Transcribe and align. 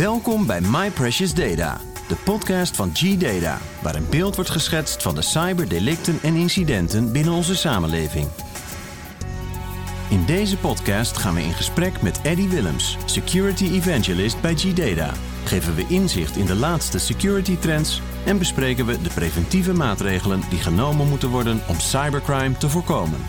Welkom 0.00 0.46
bij 0.46 0.60
My 0.60 0.90
Precious 0.90 1.34
Data, 1.34 1.80
de 2.08 2.16
podcast 2.24 2.76
van 2.76 2.90
G-Data, 2.94 3.58
waar 3.82 3.94
een 3.94 4.08
beeld 4.10 4.34
wordt 4.34 4.50
geschetst 4.50 5.02
van 5.02 5.14
de 5.14 5.22
cyberdelicten 5.22 6.18
en 6.22 6.34
incidenten 6.34 7.12
binnen 7.12 7.32
onze 7.32 7.56
samenleving. 7.56 8.28
In 10.10 10.24
deze 10.26 10.56
podcast 10.56 11.16
gaan 11.16 11.34
we 11.34 11.42
in 11.42 11.52
gesprek 11.52 12.02
met 12.02 12.20
Eddie 12.22 12.48
Willems, 12.48 12.96
Security 13.04 13.64
Evangelist 13.64 14.40
bij 14.40 14.54
G-Data. 14.54 15.12
Geven 15.44 15.74
we 15.74 15.86
inzicht 15.88 16.36
in 16.36 16.46
de 16.46 16.56
laatste 16.56 16.98
security 16.98 17.56
trends 17.56 18.02
en 18.26 18.38
bespreken 18.38 18.86
we 18.86 19.02
de 19.02 19.10
preventieve 19.14 19.72
maatregelen 19.72 20.40
die 20.50 20.58
genomen 20.58 21.08
moeten 21.08 21.28
worden 21.28 21.60
om 21.68 21.78
cybercrime 21.78 22.56
te 22.56 22.68
voorkomen. 22.68 23.20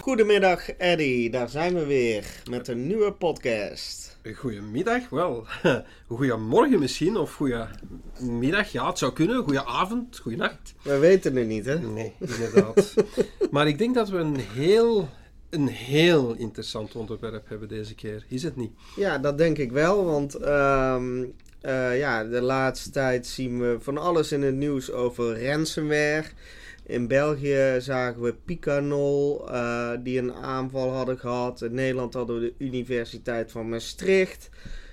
Goedemiddag 0.00 0.70
Eddie, 0.70 1.30
daar 1.30 1.48
zijn 1.48 1.74
we 1.74 1.84
weer 1.84 2.24
met 2.50 2.68
een 2.68 2.86
nieuwe 2.86 3.12
podcast. 3.12 4.05
Goedemiddag, 4.34 5.08
wel. 5.08 5.46
Goedemorgen 6.08 6.78
misschien, 6.78 7.16
of 7.16 7.34
goedemiddag, 7.34 8.72
ja, 8.72 8.88
het 8.88 8.98
zou 8.98 9.12
kunnen. 9.12 9.42
Goedenavond, 9.42 10.18
goedenacht. 10.18 10.74
We 10.82 10.98
weten 10.98 11.36
het 11.36 11.46
niet, 11.46 11.64
hè? 11.64 11.78
Nee, 11.78 12.12
inderdaad. 12.18 12.94
maar 13.50 13.68
ik 13.68 13.78
denk 13.78 13.94
dat 13.94 14.08
we 14.08 14.18
een 14.18 14.36
heel, 14.36 15.08
een 15.50 15.68
heel 15.68 16.34
interessant 16.34 16.94
onderwerp 16.94 17.48
hebben 17.48 17.68
deze 17.68 17.94
keer, 17.94 18.24
is 18.28 18.42
het 18.42 18.56
niet? 18.56 18.72
Ja, 18.96 19.18
dat 19.18 19.38
denk 19.38 19.58
ik 19.58 19.72
wel, 19.72 20.04
want 20.04 20.34
ehm, 20.34 21.24
eh, 21.60 21.98
ja, 21.98 22.24
de 22.24 22.40
laatste 22.40 22.90
tijd 22.90 23.26
zien 23.26 23.60
we 23.60 23.76
van 23.80 23.98
alles 23.98 24.32
in 24.32 24.42
het 24.42 24.54
nieuws 24.54 24.92
over 24.92 25.46
ransomware. 25.46 26.24
In 26.86 27.08
België 27.08 27.76
zagen 27.78 28.22
we 28.22 28.34
Picanol, 28.44 29.48
uh, 29.50 29.90
die 30.02 30.18
een 30.18 30.34
aanval 30.34 30.90
hadden 30.92 31.18
gehad. 31.18 31.62
In 31.62 31.74
Nederland 31.74 32.14
hadden 32.14 32.40
we 32.40 32.40
de 32.40 32.64
Universiteit 32.64 33.52
van 33.52 33.68
Maastricht. 33.68 34.48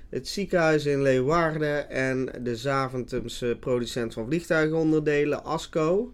Het 0.10 0.28
ziekenhuis 0.28 0.86
in 0.86 1.02
Leeuwarden 1.02 1.90
en 1.90 2.30
de 2.42 2.56
Zaventumse 2.56 3.58
producent 3.60 4.14
van 4.14 4.26
vliegtuigonderdelen, 4.26 5.44
Asco. 5.44 6.14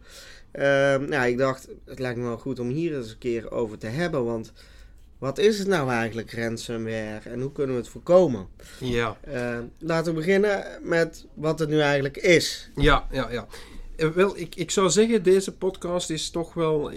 Uh, 0.53 0.63
nou, 0.97 1.27
ik 1.27 1.37
dacht, 1.37 1.67
het 1.85 1.99
lijkt 1.99 2.19
me 2.19 2.25
wel 2.25 2.37
goed 2.37 2.59
om 2.59 2.69
hier 2.69 2.95
eens 2.95 3.11
een 3.11 3.17
keer 3.17 3.51
over 3.51 3.77
te 3.77 3.87
hebben. 3.87 4.25
Want 4.25 4.53
wat 5.17 5.37
is 5.37 5.59
het 5.59 5.67
nou 5.67 5.89
eigenlijk, 5.89 6.33
ransomware? 6.33 7.29
En 7.29 7.41
hoe 7.41 7.51
kunnen 7.51 7.75
we 7.75 7.81
het 7.81 7.91
voorkomen? 7.91 8.47
Ja. 8.79 9.17
Uh, 9.27 9.57
laten 9.79 10.13
we 10.13 10.19
beginnen 10.19 10.65
met 10.81 11.25
wat 11.33 11.59
het 11.59 11.69
nu 11.69 11.79
eigenlijk 11.79 12.17
is. 12.17 12.69
Ja, 12.75 13.07
ja, 13.11 13.31
ja. 13.31 13.47
Eh, 13.99 14.09
wel, 14.09 14.37
ik, 14.37 14.55
ik 14.55 14.71
zou 14.71 14.89
zeggen, 14.89 15.23
deze 15.23 15.53
podcast 15.55 16.09
is 16.09 16.29
toch 16.29 16.53
wel, 16.53 16.91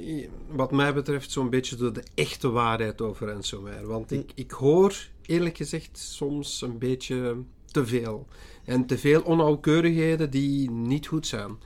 wat 0.48 0.72
mij 0.72 0.95
betreft, 0.95 1.31
zo'n 1.31 1.50
beetje 1.50 1.77
de, 1.77 1.92
de 1.92 2.03
echte 2.14 2.50
waarheid 2.50 3.00
over 3.00 3.28
ransomware. 3.28 3.86
Want 3.86 4.12
ik, 4.12 4.33
ik 4.34 4.50
hoor, 4.50 4.97
eerlijk 5.27 5.56
gezegd, 5.56 5.98
soms 5.98 6.62
een 6.62 6.78
beetje 6.78 7.36
te 7.67 7.86
veel. 7.86 8.27
En 8.64 8.86
te 8.86 8.98
veel 8.98 9.22
onnauwkeurigheden 9.22 10.31
die 10.31 10.70
niet 10.70 11.06
goed 11.06 11.27
zijn. 11.27 11.56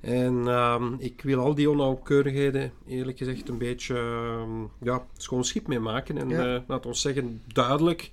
En 0.00 0.34
uh, 0.34 0.82
ik 0.98 1.20
wil 1.22 1.38
al 1.38 1.54
die 1.54 1.70
onnauwkeurigheden, 1.70 2.72
eerlijk 2.86 3.18
gezegd, 3.18 3.48
een 3.48 3.58
beetje 3.58 3.94
uh, 3.94 4.64
ja, 4.80 5.06
schoon 5.16 5.44
schip 5.44 5.66
mee 5.66 5.80
maken. 5.80 6.18
En 6.18 6.28
ja. 6.28 6.54
uh, 6.54 6.60
laat 6.66 6.86
ons 6.86 7.00
zeggen, 7.00 7.42
duidelijk 7.46 8.10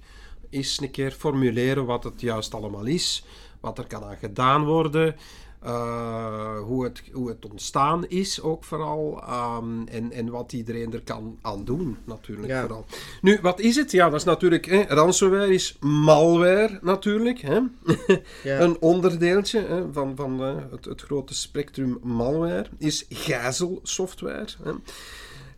eens 0.50 0.81
een 0.81 0.92
keer 0.92 1.11
formuleren 1.11 1.86
wat 1.86 2.04
het 2.04 2.22
juist 2.22 2.54
allemaal 2.54 2.86
is. 2.86 3.26
Wat 3.59 3.78
er 3.78 3.88
kan 3.88 4.04
aan 4.04 4.17
gedaan 4.17 4.66
worden. 4.66 5.16
Uh, 5.65 6.59
hoe, 6.59 6.83
het, 6.83 7.02
hoe 7.13 7.29
het 7.29 7.45
ontstaan 7.49 8.07
is 8.07 8.41
ook 8.41 8.63
vooral. 8.63 9.23
Um, 9.29 9.88
en, 9.88 10.11
en 10.11 10.29
wat 10.29 10.53
iedereen 10.53 10.93
er 10.93 11.02
kan 11.02 11.38
aan 11.41 11.65
doen, 11.65 11.97
natuurlijk 12.03 12.47
ja. 12.47 12.61
vooral. 12.61 12.85
Nu, 13.21 13.39
wat 13.41 13.59
is 13.59 13.75
het? 13.75 13.91
Ja, 13.91 14.09
dat 14.09 14.19
is 14.19 14.25
natuurlijk... 14.25 14.65
Hè, 14.65 14.81
ransomware 14.87 15.53
is 15.53 15.77
malware, 15.80 16.80
natuurlijk. 16.81 17.39
Hè? 17.39 17.59
ja. 18.49 18.59
Een 18.59 18.77
onderdeeltje 18.80 19.61
hè, 19.61 19.93
van, 19.93 20.15
van 20.15 20.43
uh, 20.43 20.55
het, 20.71 20.85
het 20.85 21.02
grote 21.02 21.33
spectrum 21.33 21.99
malware 22.03 22.69
is 22.77 23.05
gijzelsoftware. 23.09 24.48
Hè? 24.64 24.71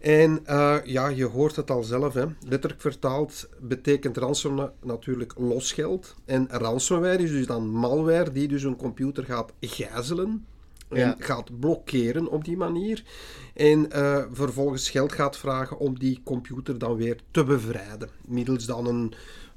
En 0.01 0.39
uh, 0.49 0.77
ja, 0.83 1.07
je 1.07 1.25
hoort 1.25 1.55
het 1.55 1.71
al 1.71 1.83
zelf. 1.83 2.13
Hè. 2.13 2.25
Letterlijk 2.47 2.81
vertaald 2.81 3.49
betekent 3.59 4.17
ransom 4.17 4.71
natuurlijk 4.83 5.33
losgeld. 5.37 6.15
En 6.25 6.47
ransomware 6.49 7.23
is 7.23 7.31
dus 7.31 7.45
dan 7.45 7.69
malware 7.69 8.31
die 8.31 8.47
dus 8.47 8.63
een 8.63 8.75
computer 8.75 9.23
gaat 9.23 9.53
gijzelen. 9.59 10.45
En 10.89 10.99
ja. 10.99 11.15
gaat 11.19 11.59
blokkeren 11.59 12.27
op 12.27 12.45
die 12.45 12.57
manier. 12.57 13.03
En 13.53 13.87
uh, 13.95 14.23
vervolgens 14.31 14.89
geld 14.89 15.11
gaat 15.11 15.37
vragen 15.37 15.79
om 15.79 15.99
die 15.99 16.21
computer 16.23 16.77
dan 16.77 16.95
weer 16.95 17.17
te 17.31 17.43
bevrijden. 17.43 18.09
Middels 18.27 18.65
dan 18.65 18.87
een 18.87 19.13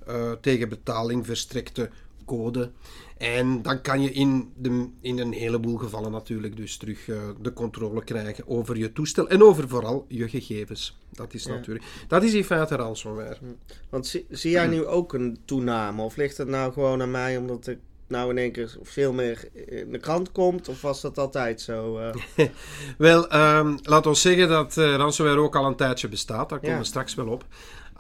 uh, 0.09 0.33
tegen 0.41 0.69
betaling 0.69 1.27
verstrekte 1.27 1.91
code. 2.25 2.71
En 3.19 3.63
dan 3.63 3.81
kan 3.81 4.03
je 4.03 4.13
in, 4.13 4.53
de, 4.57 4.89
in 5.01 5.19
een 5.19 5.33
heleboel 5.33 5.77
gevallen 5.77 6.11
natuurlijk 6.11 6.57
dus 6.57 6.77
terug 6.77 7.07
uh, 7.07 7.17
de 7.41 7.53
controle 7.53 8.05
krijgen 8.05 8.49
over 8.49 8.77
je 8.77 8.93
toestel 8.93 9.29
en 9.29 9.43
over 9.43 9.69
vooral 9.69 10.05
je 10.09 10.29
gegevens. 10.29 10.99
Dat 11.11 11.35
is 11.35 11.45
ja. 11.45 11.51
natuurlijk... 11.51 11.85
Dat 12.09 12.23
is 12.23 12.35
in 12.35 12.45
feite 12.45 12.77
ransomware. 12.77 13.37
Want 13.91 14.07
zie, 14.07 14.27
zie 14.31 14.51
jij 14.51 14.67
nu 14.67 14.87
ook 14.87 15.13
een 15.13 15.39
toename? 15.45 16.03
Of 16.03 16.17
ligt 16.17 16.37
het 16.37 16.49
nou 16.49 16.73
gewoon 16.73 17.03
aan 17.03 17.11
mij 17.11 17.37
omdat 17.37 17.67
ik 17.67 17.79
nou 18.07 18.31
in 18.31 18.39
één 18.39 18.53
keer 18.53 18.77
veel 18.83 19.13
meer 19.13 19.49
in 19.69 19.93
de 19.93 19.99
krant 19.99 20.33
komt? 20.33 20.69
Of 20.69 20.81
was 20.81 21.01
dat 21.01 21.19
altijd 21.19 21.61
zo? 21.61 21.99
Uh? 21.99 22.49
wel, 22.99 23.35
um, 23.35 23.79
laat 23.83 24.07
ons 24.07 24.21
zeggen 24.21 24.49
dat 24.49 24.77
uh, 24.77 24.95
ransomware 24.95 25.41
ook 25.41 25.57
al 25.57 25.67
een 25.67 25.77
tijdje 25.77 26.09
bestaat. 26.09 26.49
Daar 26.49 26.59
komen 26.59 26.75
ja. 26.75 26.81
we 26.81 26.87
straks 26.87 27.15
wel 27.15 27.29
op. 27.29 27.45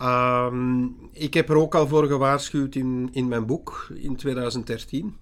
Um, 0.02 0.96
ik 1.12 1.34
heb 1.34 1.48
er 1.48 1.56
ook 1.56 1.74
al 1.74 1.88
voor 1.88 2.06
gewaarschuwd 2.06 2.74
in, 2.74 3.08
in 3.12 3.28
mijn 3.28 3.46
boek 3.46 3.88
in 3.94 4.16
2013. 4.16 5.16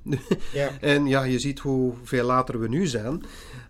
Ja. 0.52 0.70
en 0.80 1.06
ja, 1.06 1.22
je 1.22 1.38
ziet 1.38 1.58
hoeveel 1.58 2.24
later 2.24 2.60
we 2.60 2.68
nu 2.68 2.86
zijn. 2.86 3.22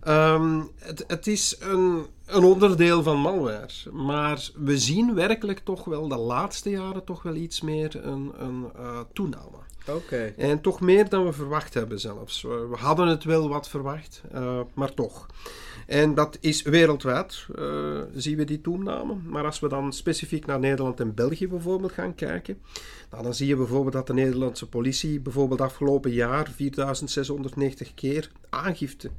Um, 0.09 0.71
het, 0.79 1.05
het 1.07 1.27
is 1.27 1.57
een, 1.61 2.07
een 2.27 2.45
onderdeel 2.45 3.03
van 3.03 3.19
malware. 3.19 3.91
Maar 3.93 4.51
we 4.55 4.79
zien 4.79 5.15
werkelijk 5.15 5.59
toch 5.59 5.85
wel 5.85 6.09
de 6.09 6.17
laatste 6.17 6.71
jaren 6.71 7.05
toch 7.05 7.23
wel 7.23 7.35
iets 7.35 7.61
meer 7.61 8.05
een, 8.07 8.33
een 8.39 8.67
uh, 8.77 9.01
toename. 9.13 9.57
Okay. 9.89 10.35
En 10.37 10.61
toch 10.61 10.81
meer 10.81 11.09
dan 11.09 11.25
we 11.25 11.33
verwacht 11.33 11.75
hebben 11.75 12.01
zelfs. 12.01 12.43
We 12.43 12.77
hadden 12.77 13.07
het 13.07 13.25
wel 13.25 13.49
wat 13.49 13.69
verwacht, 13.69 14.23
uh, 14.35 14.61
maar 14.75 14.95
toch. 14.95 15.27
En 15.87 16.15
dat 16.15 16.39
is 16.41 16.63
wereldwijd, 16.63 17.47
uh, 17.59 18.01
zien 18.15 18.37
we 18.37 18.45
die 18.45 18.61
toename. 18.61 19.15
Maar 19.27 19.45
als 19.45 19.61
we 19.61 19.69
dan 19.69 19.93
specifiek 19.93 20.47
naar 20.47 20.59
Nederland 20.59 21.01
en 21.01 21.15
België 21.15 21.49
bijvoorbeeld 21.49 21.93
gaan 21.93 22.15
kijken, 22.15 22.59
nou, 23.11 23.23
dan 23.23 23.35
zie 23.35 23.47
je 23.47 23.57
bijvoorbeeld 23.57 23.93
dat 23.93 24.07
de 24.07 24.15
Nederlandse 24.15 24.69
politie 24.69 25.21
bijvoorbeeld 25.21 25.61
afgelopen 25.61 26.13
jaar 26.13 26.51
4690 26.51 27.95
keer 27.95 28.31
aangifte 28.51 29.11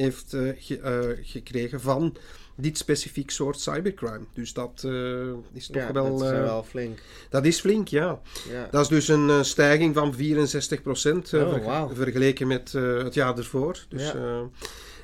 heeft 0.00 0.36
ge, 0.56 0.78
uh, 0.78 1.24
gekregen 1.26 1.80
van 1.80 2.16
dit 2.56 2.78
specifiek 2.78 3.30
soort 3.30 3.60
cybercrime. 3.60 4.24
Dus 4.32 4.52
dat 4.52 4.82
uh, 4.86 5.32
is 5.52 5.66
toch 5.66 5.82
ja, 5.82 5.92
wel... 5.92 6.18
Dat 6.18 6.32
is 6.32 6.38
wel 6.38 6.62
flink. 6.62 6.98
Dat 7.30 7.44
is 7.44 7.60
flink, 7.60 7.88
ja. 7.88 8.20
ja. 8.50 8.68
Dat 8.70 8.82
is 8.82 8.88
dus 8.88 9.08
een 9.08 9.28
uh, 9.28 9.42
stijging 9.42 9.94
van 9.94 10.14
64 10.14 10.82
procent 10.82 11.32
uh, 11.32 11.42
oh, 11.42 11.52
ver 11.52 11.62
wow. 11.62 11.96
vergeleken 11.96 12.46
met 12.46 12.72
het 12.72 13.14
jaar 13.14 13.38
ervoor. 13.38 13.84
Dus, 13.88 14.12
Ja. 14.12 14.48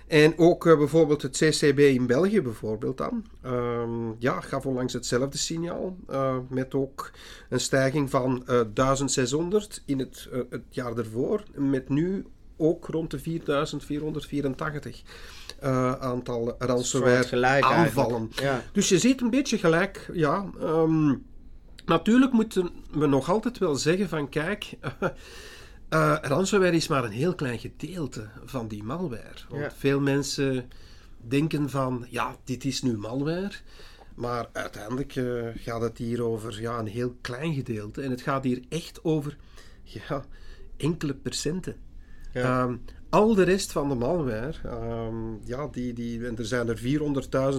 en 0.07 0.39
ook 0.39 0.65
bijvoorbeeld 0.65 1.23
het 1.23 1.37
CCB 1.37 1.79
in 1.79 2.07
België 2.07 2.43
bijvoorbeeld 2.43 2.99
dan. 2.99 3.25
Um, 3.47 4.17
ja, 4.19 4.41
gaf 4.41 4.67
onlangs 4.67 4.93
hetzelfde 4.93 5.39
signaal. 5.39 5.97
met 6.49 6.75
ook 6.75 7.11
een 7.49 7.61
stijging 7.61 8.11
van 8.11 8.43
1600 8.75 9.83
in 9.87 9.99
het, 9.99 10.29
het 10.51 10.65
jaar 10.71 10.97
ervoor. 10.97 11.43
Met 11.55 11.89
nu 11.89 12.25
ook 12.57 12.87
rond 12.87 13.11
de 13.11 13.19
4484 13.19 15.03
uh, 15.63 15.93
aantal 15.93 16.55
ransomware 16.59 17.63
aanvallen. 17.63 18.31
Ja. 18.35 18.63
Dus 18.73 18.89
je 18.89 18.99
ziet 18.99 19.21
een 19.21 19.31
beetje 19.31 19.59
gelijk, 19.59 20.11
ja. 20.13 20.51
Um, 20.63 21.25
natuurlijk 21.87 22.33
moeten 22.33 22.71
we 22.91 23.07
nog 23.07 23.31
altijd 23.31 23.59
wel 23.59 23.77
zeggen 23.77 24.09
van 24.09 24.29
kijk, 24.29 24.75
uh, 24.83 24.91
uh, 25.91 26.17
ransomware 26.23 26.77
is 26.77 26.89
maar 26.89 27.05
een 27.05 27.11
heel 27.11 27.35
klein 27.35 27.59
gedeelte 27.59 28.29
van 28.45 28.69
die 28.69 28.83
malware. 28.83 29.39
Want 29.49 29.63
Ja. 29.63 29.71
veel 29.77 30.01
mensen 30.01 30.71
denken 31.29 31.71
van 31.71 32.07
ja, 32.09 32.37
dit 32.45 32.65
is 32.65 32.83
nu 32.83 32.97
malware. 32.99 33.53
Maar 34.15 34.49
uiteindelijk 34.53 35.17
uh, 35.17 35.49
gaat 35.55 35.81
het 35.81 35.99
hier 35.99 36.23
over 36.23 36.61
ja, 36.61 36.79
een 36.79 36.87
heel 36.87 37.17
klein 37.21 37.55
gedeelte. 37.55 38.03
En 38.03 38.11
het 38.11 38.23
gaat 38.23 38.45
hier 38.45 38.63
echt 38.69 39.05
over 39.05 39.37
ja, 39.83 40.25
enkele 40.77 41.15
procenten. 41.15 41.77
Ja. 42.35 42.63
Um, 42.63 42.81
al 43.09 43.35
de 43.35 43.43
rest 43.43 43.73
van 43.73 43.89
de 43.89 43.95
malware, 43.95 44.55
um, 44.67 45.41
ja, 45.45 45.69
die, 45.69 45.93
die, 45.93 46.27
en 46.27 46.39
er 46.39 46.47
zijn 46.47 46.69
er 46.69 46.79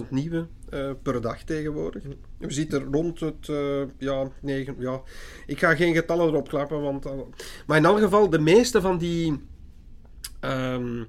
400.000 0.00 0.08
nieuwe 0.08 0.46
uh, 0.74 0.90
per 1.02 1.20
dag 1.20 1.42
tegenwoordig. 1.42 2.02
We 2.38 2.52
zitten 2.52 2.92
rond 2.92 3.20
het, 3.20 3.48
uh, 3.48 3.82
ja, 3.98 4.30
9, 4.40 4.76
ja, 4.78 5.02
ik 5.46 5.58
ga 5.58 5.74
geen 5.74 5.94
getallen 5.94 6.28
erop 6.28 6.48
klappen, 6.48 6.82
want, 6.82 7.06
uh, 7.06 7.12
maar 7.66 7.76
in 7.76 7.84
elk 7.84 7.98
geval, 7.98 8.30
de 8.30 8.38
meeste 8.38 8.80
van 8.80 8.98
die, 8.98 9.40
um, 10.40 11.06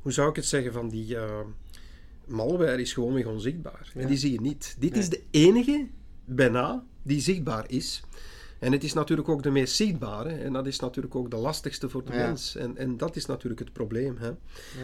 hoe 0.00 0.12
zou 0.12 0.28
ik 0.28 0.36
het 0.36 0.46
zeggen, 0.46 0.72
van 0.72 0.88
die 0.88 1.16
malware 2.26 2.80
is 2.80 2.92
gewoon 2.92 3.12
weer 3.12 3.28
onzichtbaar. 3.28 3.90
Ja. 3.94 4.00
En 4.00 4.06
die 4.06 4.16
zie 4.16 4.32
je 4.32 4.40
niet. 4.40 4.76
Dit 4.78 4.90
nee. 4.90 5.00
is 5.00 5.08
de 5.08 5.22
enige, 5.30 5.86
bijna, 6.24 6.84
die 7.02 7.20
zichtbaar 7.20 7.64
is. 7.68 8.02
En 8.58 8.72
het 8.72 8.84
is 8.84 8.92
natuurlijk 8.92 9.28
ook 9.28 9.42
de 9.42 9.50
meest 9.50 9.74
zichtbare. 9.76 10.28
En 10.28 10.52
dat 10.52 10.66
is 10.66 10.80
natuurlijk 10.80 11.14
ook 11.14 11.30
de 11.30 11.36
lastigste 11.36 11.88
voor 11.88 12.04
de 12.04 12.12
Ja. 12.12 12.26
mens. 12.26 12.56
En, 12.56 12.76
en 12.76 12.96
dat 12.96 13.16
is 13.16 13.26
natuurlijk 13.26 13.60
het 13.60 13.72
probleem. 13.72 14.16
Hè? 14.20 14.30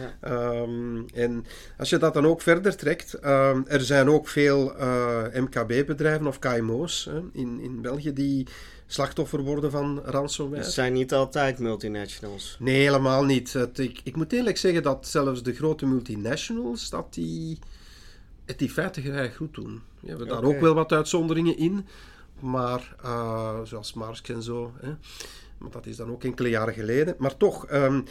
Ja. 0.01 0.17
Ehm, 0.19 1.01
en 1.13 1.45
als 1.77 1.89
je 1.89 1.97
dat 1.97 2.13
dan 2.13 2.25
ook 2.25 2.41
verder 2.41 2.75
trekt, 2.75 3.13
ehm, 3.13 3.61
er 3.67 3.81
zijn 3.81 4.09
ook 4.09 4.27
veel 4.27 4.77
eh, 4.77 5.23
MKB-bedrijven 5.33 6.27
of 6.27 6.39
KMO's 6.39 7.05
hè, 7.05 7.21
in, 7.31 7.59
in 7.59 7.81
België 7.81 8.13
die 8.13 8.47
slachtoffer 8.87 9.41
worden 9.41 9.71
van 9.71 10.01
ransomware. 10.05 10.61
Het 10.63 10.71
zijn 10.71 10.93
niet 10.93 11.13
altijd 11.13 11.59
multinationals. 11.59 12.57
Nee, 12.59 12.81
helemaal 12.81 13.23
niet. 13.25 13.53
Het, 13.53 13.79
ik, 13.79 14.01
ik 14.03 14.15
moet 14.15 14.33
eerlijk 14.33 14.57
zeggen 14.57 14.83
dat 14.83 15.07
zelfs 15.07 15.43
de 15.43 15.53
grote 15.53 15.85
multinationals, 15.85 16.89
dat 16.89 17.13
die 17.13 17.59
het 18.45 18.61
in 18.61 18.69
feite 18.69 19.01
graag 19.01 19.35
goed 19.35 19.53
doen. 19.53 19.81
We 19.99 20.09
hebben 20.09 20.27
daar 20.27 20.43
ook 20.43 20.59
wel 20.59 20.73
wat 20.73 20.91
uitzonderingen 20.91 21.57
in, 21.57 21.85
maar 22.43 22.95
eh, 23.03 23.59
zoals 23.63 23.93
Marsk 23.93 24.29
en 24.29 24.43
zo. 24.43 24.73
Hè. 24.81 24.89
Maar 25.57 25.71
dat 25.71 25.85
is 25.85 25.95
dan 25.95 26.11
ook 26.11 26.23
enkele 26.23 26.49
jaren 26.49 26.73
geleden. 26.73 27.15
Maar 27.17 27.37
toch, 27.37 27.65
ehm, 27.65 28.01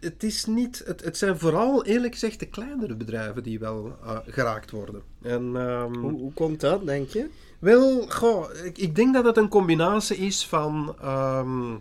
het, 0.00 0.22
is 0.22 0.44
niet, 0.44 0.82
het, 0.86 1.04
het 1.04 1.16
zijn 1.16 1.38
vooral 1.38 1.84
eerlijk 1.84 2.12
gezegd 2.12 2.40
de 2.40 2.46
kleinere 2.46 2.94
bedrijven 2.94 3.42
die 3.42 3.58
wel 3.58 3.96
eh, 4.02 4.18
geraakt 4.26 4.70
worden. 4.70 5.02
En, 5.22 5.56
ehm, 5.56 5.94
Hoe, 5.94 6.10
hoe 6.10 6.32
komt 6.32 6.60
dat, 6.60 6.86
denk 6.86 7.08
je? 7.08 7.28
wel, 7.58 8.06
goh, 8.08 8.64
ik, 8.64 8.78
ik 8.78 8.94
denk 8.94 9.14
dat 9.14 9.24
het 9.24 9.36
een 9.36 9.48
combinatie 9.48 10.16
is 10.16 10.46
van, 10.46 10.96
ehm, 11.00 11.72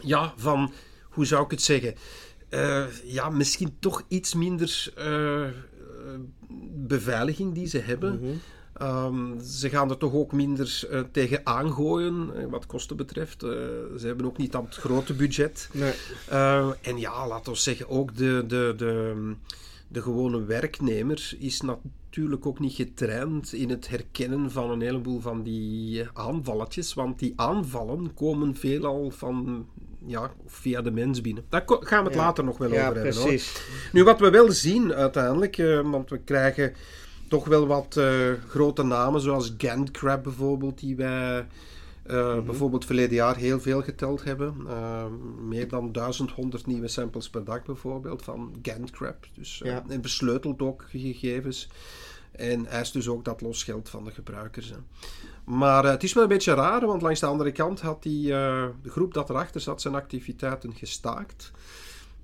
ja, 0.00 0.32
van, 0.36 0.72
hoe 1.10 1.26
zou 1.26 1.44
ik 1.44 1.50
het 1.50 1.62
zeggen? 1.62 1.94
Eh, 2.48 2.84
ja, 3.04 3.30
misschien 3.30 3.76
toch 3.78 4.02
iets 4.08 4.34
minder 4.34 4.92
beveiliging 6.86 7.54
die 7.54 7.66
ze 7.66 7.78
hebben. 7.78 8.20
Mhm. 8.20 8.34
Ehm, 8.80 9.40
ze 9.40 9.68
gaan 9.68 9.90
er 9.90 9.96
toch 9.96 10.12
ook 10.14 10.32
minder 10.32 10.86
eh, 10.90 11.00
tegen 11.12 11.40
aangooien, 11.46 12.30
eh, 12.36 12.44
wat 12.50 12.66
kosten 12.66 12.96
betreft. 12.96 13.42
Eh, 13.42 13.48
ze 13.98 14.06
hebben 14.06 14.26
ook 14.26 14.36
niet 14.36 14.52
dat 14.52 14.76
grote 14.80 15.14
budget. 15.14 15.68
Nee. 15.72 15.92
Eh, 16.28 16.68
en 16.80 16.98
ja, 16.98 17.26
laten 17.28 17.52
we 17.52 17.58
zeggen, 17.58 17.88
ook 17.88 18.16
de, 18.16 18.44
de, 18.46 18.74
de, 18.76 19.14
de 19.88 20.02
gewone 20.02 20.44
werknemer 20.44 21.36
is 21.38 21.60
natuurlijk 21.60 22.46
ook 22.46 22.58
niet 22.58 22.72
getraind 22.74 23.52
in 23.52 23.70
het 23.70 23.88
herkennen 23.88 24.50
van 24.50 24.70
een 24.70 24.80
heleboel 24.80 25.20
van 25.20 25.42
die 25.42 26.06
aanvalletjes. 26.12 26.94
Want 26.94 27.18
die 27.18 27.32
aanvallen 27.36 28.14
komen 28.14 28.54
veelal 28.56 29.10
van, 29.10 29.66
ja, 30.06 30.32
via 30.46 30.82
de 30.82 30.90
mens 30.90 31.20
binnen. 31.20 31.44
Daar 31.48 31.62
gaan 31.66 32.02
we 32.02 32.08
het 32.08 32.18
Ja. 32.18 32.24
later 32.24 32.44
nog 32.44 32.58
wel 32.58 32.72
Ja, 32.72 32.74
over 32.88 32.94
hebben. 32.94 33.14
Hoor. 33.14 33.26
precies. 33.26 33.62
Nu, 33.92 34.04
wat 34.04 34.20
we 34.20 34.30
wel 34.30 34.52
zien 34.52 34.94
uiteindelijk, 34.94 35.56
want 35.84 36.10
we 36.10 36.18
krijgen 36.18 36.72
toch 37.30 37.44
wel 37.46 37.66
wat 37.66 37.96
eh, 37.96 38.32
grote 38.48 38.82
namen, 38.82 39.20
zoals 39.20 39.54
GandCrab 39.58 40.22
bijvoorbeeld, 40.22 40.78
die 40.78 40.96
wij 40.96 41.46
Mhm. 42.06 42.44
bijvoorbeeld 42.44 42.84
verleden 42.84 43.14
jaar 43.14 43.36
heel 43.36 43.60
veel 43.60 43.82
geteld 43.82 44.24
hebben. 44.24 44.54
Eh, 44.68 45.04
meer 45.46 45.68
dan 45.68 45.92
1100 45.92 46.66
nieuwe 46.66 46.88
samples 46.88 47.30
per 47.30 47.44
dag 47.44 47.62
bijvoorbeeld 47.62 48.22
van 48.22 48.54
GandCrab. 48.62 49.26
Dus, 49.34 49.62
eh, 49.62 49.70
Ja. 49.70 49.84
En 49.88 50.00
versleutelt 50.00 50.62
ook 50.62 50.84
gegevens. 50.88 51.68
En 52.32 52.66
eist 52.66 52.92
dus 52.92 53.08
ook 53.08 53.24
dat 53.24 53.40
losgeld 53.40 53.88
van 53.88 54.04
de 54.04 54.10
gebruikers. 54.10 54.68
Hè. 54.70 54.76
Maar 55.44 55.84
het 55.84 56.02
is 56.02 56.12
wel 56.12 56.22
een 56.22 56.28
beetje 56.28 56.54
raar, 56.54 56.86
want 56.86 57.02
langs 57.02 57.20
de 57.20 57.26
andere 57.26 57.52
kant 57.52 57.80
had 57.80 58.02
die 58.02 58.26
de 58.28 58.70
groep 58.86 59.14
dat 59.14 59.30
erachter 59.30 59.60
zat 59.60 59.80
zijn 59.80 59.94
activiteiten 59.94 60.74
gestaakt. 60.74 61.50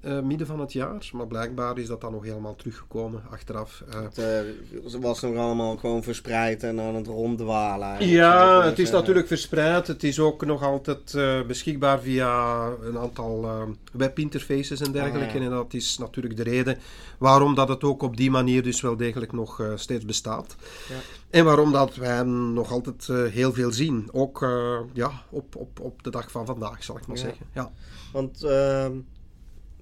Eh, 0.06 0.20
midden 0.20 0.46
van 0.46 0.60
het 0.60 0.72
jaar. 0.72 1.10
Maar 1.12 1.26
blijkbaar 1.26 1.78
is 1.78 1.86
dat 1.86 2.00
dan 2.00 2.12
nog 2.12 2.24
helemaal 2.24 2.56
teruggekomen 2.56 3.22
achteraf. 3.30 3.82
Eh, 3.90 4.02
Het 4.02 4.18
eh, 4.18 5.00
was 5.00 5.20
nog 5.20 5.36
allemaal 5.36 5.76
gewoon 5.76 6.02
verspreid 6.02 6.62
en 6.62 6.80
aan 6.80 6.94
het 6.94 7.06
ronddwalen. 7.06 8.08
ja, 8.08 8.62
het 8.64 8.78
is 8.78 8.90
natuurlijk 8.90 9.26
verspreid. 9.26 9.86
Het 9.86 10.02
is 10.04 10.20
ook 10.20 10.44
nog 10.44 10.62
altijd 10.62 11.18
beschikbaar 11.46 12.00
via 12.00 12.66
een 12.82 12.98
aantal 12.98 13.48
webinterfaces 13.92 14.80
en 14.80 14.92
dergelijke. 14.92 15.34
Ah, 15.34 15.34
ja. 15.34 15.40
En 15.44 15.50
dat 15.50 15.74
is 15.74 15.98
natuurlijk 15.98 16.36
de 16.36 16.42
reden 16.42 16.78
waarom 17.18 17.54
dat 17.54 17.68
het 17.68 17.84
ook 17.84 18.02
op 18.02 18.16
die 18.16 18.30
manier 18.30 18.62
dus 18.62 18.80
wel 18.80 18.96
degelijk 18.96 19.32
nog 19.32 19.62
steeds 19.74 20.04
bestaat. 20.04 20.56
Ja. 20.88 20.94
En 21.30 21.44
waarom 21.44 21.72
dat 21.72 21.94
wij 21.94 22.14
hem 22.16 22.52
nog 22.52 22.70
altijd 22.72 23.06
heel 23.32 23.52
veel 23.52 23.72
zien. 23.72 24.08
Ook 24.12 24.46
ja, 24.92 25.10
op, 25.30 25.56
op, 25.56 25.80
op 25.80 26.02
de 26.02 26.10
dag 26.10 26.30
van 26.30 26.46
vandaag, 26.46 26.84
zal 26.84 26.96
ik 26.96 27.06
maar 27.06 27.16
Ja. 27.16 27.22
zeggen. 27.22 27.46
Ja. 27.54 27.72
Want 28.12 28.42
ehm, 28.42 28.92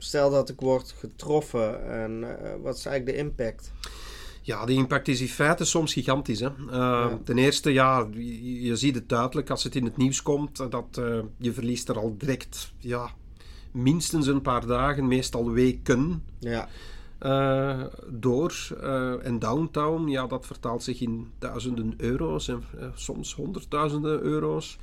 stel 0.04 0.30
dat 0.30 0.48
ik 0.48 0.60
word 0.60 0.94
getroffen 0.98 1.90
en 1.90 2.24
eh, 2.24 2.52
wat 2.62 2.76
is 2.76 2.86
eigenlijk 2.86 3.16
de 3.16 3.24
impact? 3.24 3.72
Ja, 4.44 4.64
de 4.64 4.72
impact 4.72 5.08
is 5.08 5.20
in 5.20 5.28
feite 5.28 5.64
soms 5.64 5.92
gigantisch. 5.92 6.40
Hè? 6.40 6.48
Eh, 6.70 7.12
Ten 7.24 7.38
eerste, 7.38 7.72
ja, 7.72 8.08
je, 8.12 8.62
je 8.62 8.76
ziet 8.76 8.94
het 8.94 9.08
duidelijk 9.08 9.50
als 9.50 9.64
het 9.64 9.74
in 9.74 9.84
het 9.84 9.96
nieuws 9.96 10.22
komt, 10.22 10.60
eh, 10.60 10.70
dat 10.70 10.98
eh, 10.98 11.18
je 11.38 11.52
verliest 11.52 11.88
er 11.88 11.98
al 11.98 12.14
direct 12.18 12.72
ja, 12.78 13.10
minstens 13.70 14.26
een 14.26 14.42
paar 14.42 14.66
dagen, 14.66 15.08
meestal 15.08 15.50
weken, 15.50 16.22
Ja, 16.38 16.68
door. 18.08 18.54
En 19.22 19.38
downtown, 19.38 20.08
ja, 20.08 20.26
dat 20.26 20.46
vertaalt 20.46 20.82
zich 20.82 21.00
in 21.00 21.30
duizenden 21.38 21.94
euro's 21.96 22.48
en 22.48 22.62
soms 22.94 23.34
honderdduizenden 23.34 24.20
euro's. 24.20 24.78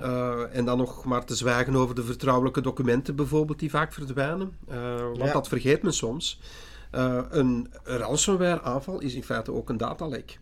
Eh, 0.00 0.56
en 0.56 0.64
dan 0.64 0.78
nog 0.78 1.04
maar 1.04 1.24
te 1.24 1.34
zwijgen 1.34 1.76
over 1.76 1.94
de 1.94 2.04
vertrouwelijke 2.04 2.60
documenten 2.60 3.16
bijvoorbeeld, 3.16 3.58
die 3.58 3.70
vaak 3.70 3.92
verdwijnen. 3.92 4.56
Eh, 4.68 5.00
want 5.00 5.16
Ja. 5.16 5.32
dat 5.32 5.48
vergeet 5.48 5.82
men 5.82 5.92
soms. 5.92 6.40
Eh, 6.90 7.18
een 7.30 7.70
ransomware 7.84 8.62
aanval 8.62 9.00
is 9.00 9.14
in 9.14 9.22
feite 9.22 9.52
ook 9.52 9.68
een 9.68 9.76
datalek. 9.76 10.38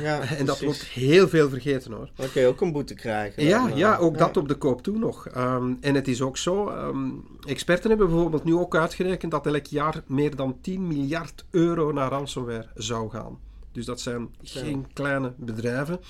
ja 0.00 0.20
en 0.38 0.46
dat 0.46 0.60
wordt 0.60 0.82
heel 0.82 1.28
veel 1.28 1.48
vergeten 1.48 1.92
hoor. 1.92 2.10
Dan 2.14 2.30
kun 2.32 2.40
je 2.40 2.46
ook 2.46 2.60
een 2.60 2.72
boete 2.72 2.94
krijgen. 2.94 3.44
Ja, 3.44 3.68
dan, 3.68 3.76
ja, 3.76 3.96
ook 3.96 4.12
ja. 4.12 4.18
dat 4.18 4.36
op 4.36 4.48
de 4.48 4.54
koop 4.54 4.82
toe 4.82 4.98
nog. 4.98 5.28
Ehm, 5.28 5.72
en 5.80 5.94
het 5.94 6.08
is 6.08 6.22
ook 6.22 6.36
zo, 6.36 6.68
ehm, 6.68 7.10
experten 7.46 7.88
hebben 7.88 8.08
bijvoorbeeld 8.08 8.44
nu 8.44 8.54
ook 8.54 8.76
uitgerekend 8.76 9.30
dat 9.30 9.46
elk 9.46 9.66
jaar 9.66 10.02
meer 10.06 10.36
dan 10.36 10.58
10 10.60 10.86
miljard 10.86 11.44
euro 11.50 11.92
naar 11.92 12.10
ransomware 12.10 12.66
zou 12.74 13.10
gaan. 13.10 13.38
Dus 13.72 13.84
dat 13.84 14.00
zijn 14.00 14.34
geen 14.42 14.86
kleine 14.92 15.32
bedrijven. 15.36 16.00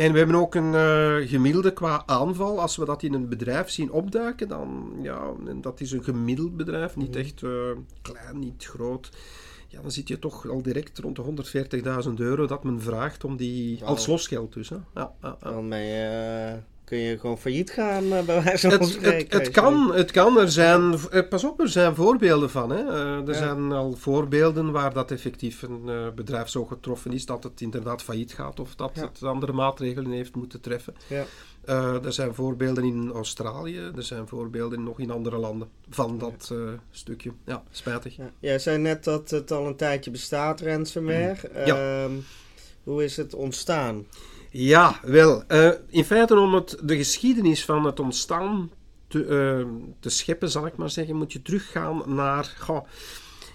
En 0.00 0.12
we 0.12 0.18
hebben 0.18 0.36
ook 0.36 0.54
een 0.54 0.74
eh, 0.74 1.28
gemiddelde 1.28 1.72
qua 1.72 2.02
aanval. 2.06 2.60
Als 2.60 2.76
we 2.76 2.84
dat 2.84 3.02
in 3.02 3.14
een 3.14 3.28
bedrijf 3.28 3.70
zien 3.70 3.90
opduiken, 3.92 4.48
dan 4.48 4.92
ja, 5.02 5.32
en 5.46 5.60
dat 5.60 5.80
is 5.80 5.92
een 5.92 6.04
gemiddeld 6.04 6.56
bedrijf, 6.56 6.96
niet 6.96 7.10
Mhm. 7.10 7.18
echt 7.18 7.42
eh, 7.42 7.50
klein, 8.02 8.38
niet 8.38 8.64
groot. 8.64 9.10
Ja, 9.68 9.80
dan 9.82 9.90
zit 9.90 10.08
je 10.08 10.18
toch 10.18 10.48
al 10.48 10.62
direct 10.62 10.98
rond 10.98 11.16
de 11.16 11.22
140.000 11.22 12.20
euro 12.20 12.46
dat 12.46 12.64
men 12.64 12.80
vraagt 12.80 13.24
om 13.24 13.36
die 13.36 13.84
als 13.84 14.06
losgeld 14.06 14.52
dus. 14.52 14.68
Hè. 14.68 14.76
Ja, 14.94 15.12
ja, 15.22 15.36
ja. 15.42 15.50
Dan 15.50 15.68
ben 15.68 15.80
je, 15.82 16.02
eh, 16.52 16.58
kun 16.90 16.98
je 16.98 17.18
gewoon 17.18 17.38
failliet 17.38 17.70
gaan, 17.70 18.12
eh, 18.12 18.22
bij 18.22 18.42
wijze 18.42 18.70
van 18.70 18.78
Het, 18.80 18.88
spreken. 18.88 19.36
het, 19.38 19.46
het 19.46 19.50
kan, 19.50 19.94
het 19.94 20.10
kan. 20.10 20.38
Er 20.38 20.50
zijn, 20.50 20.94
eh, 21.10 21.28
pas 21.28 21.44
op, 21.44 21.60
er 21.60 21.68
zijn 21.68 21.94
voorbeelden 21.94 22.50
van. 22.50 22.70
Hè. 22.70 22.78
Eh, 22.78 23.16
er 23.16 23.26
Ja. 23.28 23.32
zijn 23.34 23.72
al 23.72 23.92
voorbeelden 23.92 24.70
waar 24.72 24.92
dat 24.92 25.10
effectief 25.10 25.62
een 25.62 26.12
bedrijf 26.14 26.48
zo 26.48 26.64
getroffen 26.64 27.12
is 27.12 27.26
dat 27.26 27.42
het 27.42 27.60
inderdaad 27.60 28.02
failliet 28.02 28.32
gaat 28.32 28.60
of 28.60 28.74
dat 28.74 28.90
Ja. 28.94 29.02
het 29.02 29.22
andere 29.22 29.52
maatregelen 29.52 30.10
heeft 30.10 30.34
moeten 30.34 30.60
treffen. 30.60 30.94
Ja. 31.06 31.24
Er 32.02 32.12
zijn 32.12 32.34
voorbeelden 32.34 32.84
in 32.84 33.10
Australië, 33.14 33.90
er 33.96 34.02
zijn 34.02 34.28
voorbeelden 34.28 34.82
nog 34.82 34.98
in 34.98 35.10
andere 35.10 35.36
landen 35.38 35.68
van 35.90 36.18
dat 36.18 36.54
stukje. 36.90 37.32
Ja, 37.46 37.62
spijtig. 37.70 38.16
Ja. 38.16 38.30
Jij 38.38 38.58
zei 38.58 38.78
net 38.78 39.04
dat 39.04 39.30
het 39.30 39.50
al 39.50 39.66
een 39.66 39.76
tijdje 39.76 40.10
bestaat, 40.10 40.60
ransomware. 40.60 41.36
Ja. 41.64 42.02
Ehm, 42.04 42.12
hoe 42.84 43.04
is 43.04 43.16
het 43.16 43.34
ontstaan? 43.34 44.04
Ja, 44.50 45.00
wel. 45.02 45.42
eh, 45.46 45.70
in 45.88 46.04
feite 46.04 46.38
om 46.38 46.54
het, 46.54 46.78
de 46.82 46.96
geschiedenis 46.96 47.64
van 47.64 47.84
het 47.84 48.00
ontstaan 48.00 48.70
te, 49.08 49.24
eh, 49.24 49.66
te 50.00 50.08
scheppen, 50.10 50.50
zal 50.50 50.66
ik 50.66 50.76
maar 50.76 50.90
zeggen, 50.90 51.16
moet 51.16 51.32
je 51.32 51.42
teruggaan 51.42 52.02
naar... 52.06 52.54
goh, 52.58 52.86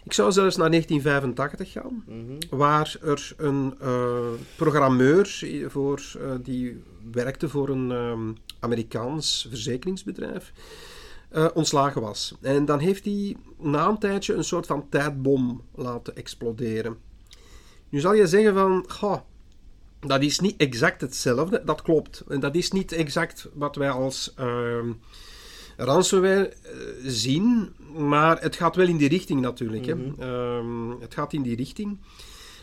ik 0.03 0.13
zou 0.13 0.31
zelfs 0.31 0.55
naar 0.55 0.69
1985 0.69 1.71
gaan, 1.71 2.03
Mhm. 2.07 2.57
waar 2.57 2.95
er 3.01 3.33
een 3.37 3.75
eh, 3.81 4.19
programmeur 4.55 5.43
voor, 5.67 6.01
die 6.41 6.83
werkte 7.11 7.49
voor 7.49 7.69
een 7.69 8.37
Amerikaans 8.59 9.45
verzekeringsbedrijf, 9.49 10.51
ontslagen 11.53 12.01
was. 12.01 12.35
En 12.41 12.65
dan 12.65 12.79
heeft 12.79 13.05
hij 13.05 13.35
na 13.59 13.87
een 13.87 13.97
tijdje 13.99 14.33
een 14.33 14.43
soort 14.43 14.65
van 14.65 14.89
tijdbom 14.89 15.61
laten 15.75 16.15
exploderen. 16.15 16.97
Nu 17.89 17.99
zal 17.99 18.13
je 18.13 18.27
zeggen 18.27 18.53
van, 18.53 18.85
goh, 18.87 19.17
dat 20.07 20.21
is 20.21 20.39
niet 20.39 20.57
exact 20.57 21.01
hetzelfde. 21.01 21.61
Dat 21.65 21.81
klopt. 21.81 22.23
En 22.27 22.39
dat 22.39 22.55
is 22.55 22.71
niet 22.71 22.91
exact 22.91 23.47
wat 23.53 23.75
wij 23.75 23.89
als 23.89 24.33
ehm, 24.35 24.91
ransomware 25.77 26.47
eh, 26.49 26.71
zien. 27.03 27.73
Maar 27.95 28.41
het 28.41 28.55
gaat 28.55 28.75
wel 28.75 28.87
in 28.87 28.97
die 28.97 29.09
richting 29.09 29.41
natuurlijk. 29.41 29.85
Mhm. 29.85 29.99
hè. 30.17 30.57
Ehm, 30.57 30.89
het 31.01 31.13
gaat 31.13 31.33
in 31.33 31.41
die 31.41 31.55
richting. 31.55 31.97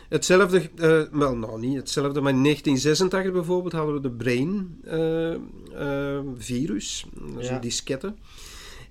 Hetzelfde, 0.09 0.69
eh, 0.75 1.01
wel 1.11 1.35
nou 1.35 1.59
niet 1.59 1.75
hetzelfde, 1.75 2.21
maar 2.21 2.33
in 2.33 2.41
1986 2.41 3.31
bijvoorbeeld 3.31 3.73
hadden 3.73 3.95
we 3.95 4.01
de 4.01 4.11
Brain 4.11 4.79
eh, 4.83 5.33
eh, 5.33 6.19
virus. 6.37 7.05
Dat 7.33 7.41
is 7.41 7.47
Ja. 7.47 7.55
een 7.55 7.61
diskette. 7.61 8.13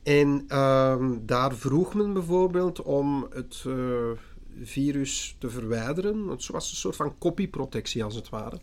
En 0.03 0.45
ehm, 0.49 1.11
daar 1.21 1.55
vroeg 1.55 1.95
men 1.95 2.13
bijvoorbeeld 2.13 2.83
om 2.83 3.27
het, 3.35 3.65
virus 4.63 5.37
te 5.39 5.51
verwijderen. 5.51 6.27
Het 6.29 6.47
was 6.47 6.71
een 6.71 6.77
soort 6.77 6.97
van 6.97 7.15
copyprotectie 7.19 8.05
als 8.05 8.15
het 8.15 8.29
ware. 8.29 8.57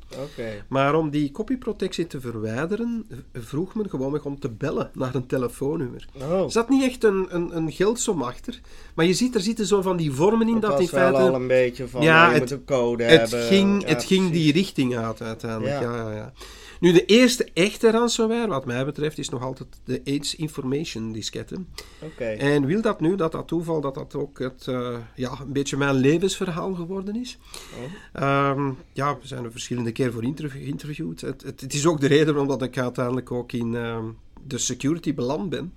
Maar 0.68 0.96
om 0.96 1.10
die 1.10 1.32
copyprotectie 1.32 2.08
te 2.08 2.20
verwijderen, 2.22 3.06
vroeg 3.34 3.76
men 3.76 3.90
gewoon 3.90 4.22
om 4.24 4.40
te 4.40 4.50
bellen 4.50 4.92
naar 4.94 5.16
een 5.16 5.26
telefoonnummer. 5.28 6.06
Oh. 6.22 6.44
Er 6.44 6.52
zat 6.52 6.70
niet 6.70 6.84
echt 6.84 7.04
een, 7.04 7.26
een, 7.30 7.56
een 7.58 7.72
geldsom 7.72 8.22
achter, 8.22 8.60
maar 8.96 9.06
je 9.06 9.14
ziet, 9.14 9.36
er 9.36 9.42
zitten 9.42 9.66
zo 9.66 9.82
van 9.82 9.98
die 9.98 10.12
vormen 10.12 10.48
in 10.48 10.60
dat 10.60 10.80
in 10.80 10.88
feite... 10.88 11.18
al 11.18 11.34
een 11.36 11.48
beetje 11.48 11.88
van, 11.88 12.02
Ja, 12.02 12.14
nou, 12.22 12.28
je 12.28 12.32
het- 12.40 12.50
moet 12.50 12.52
een 12.60 12.66
code 12.66 13.04
Het 13.04 13.20
hebben. 13.32 13.48
ging, 13.48 13.82
Ja, 13.82 13.88
het 13.88 14.04
ging 14.04 14.28
precies. 14.28 14.44
die 14.44 14.54
richting 14.54 14.98
uit 14.98 15.22
uiteindelijk. 15.22 15.82
Ja. 15.82 15.96
Ja, 15.96 16.12
ja, 16.12 16.34
Nu, 16.80 16.92
de 16.92 17.06
eerste 17.06 17.50
echte 17.54 17.92
ransomware, 17.92 18.48
wat 18.48 18.66
mij 18.66 18.86
betreft, 18.86 19.18
is 19.18 19.30
nog 19.30 19.44
altijd 19.44 19.68
de 19.84 20.02
AIDS 20.06 20.36
Information 20.36 21.12
disketten. 21.12 21.68
Oké. 22.02 22.24
En 22.24 22.66
wil 22.66 22.82
dat 22.82 23.00
nu, 23.00 23.16
dat 23.16 23.32
dat 23.32 23.48
toeval, 23.48 23.82
dat 23.82 23.94
dat 23.94 24.16
ook 24.16 24.40
het, 24.40 24.68
eh, 24.68 24.98
ja, 25.16 25.40
een 25.42 25.54
beetje 25.54 25.78
mijn 25.78 25.96
levensverhaal 25.96 26.74
geworden 26.74 27.16
is. 27.16 27.38
Oh. 27.78 28.22
Ehm, 28.24 28.72
ja, 28.94 29.18
we 29.22 29.28
zijn 29.28 29.44
er 29.44 29.52
verschillende 29.52 29.92
keer 29.92 30.12
voor 30.12 30.24
geïnterviewd. 30.36 31.22
Het, 31.22 31.42
het, 31.42 31.62
het 31.62 31.74
is 31.74 31.86
ook 31.86 32.00
de 32.00 32.08
reden 32.08 32.34
waarom 32.34 32.48
dat 32.48 32.62
ik 32.62 32.78
uiteindelijk 32.78 33.32
ook 33.32 33.52
in 33.52 33.76
ehm, 33.76 34.06
de 34.48 34.58
security 34.58 35.14
beland 35.14 35.50
ben. 35.50 35.74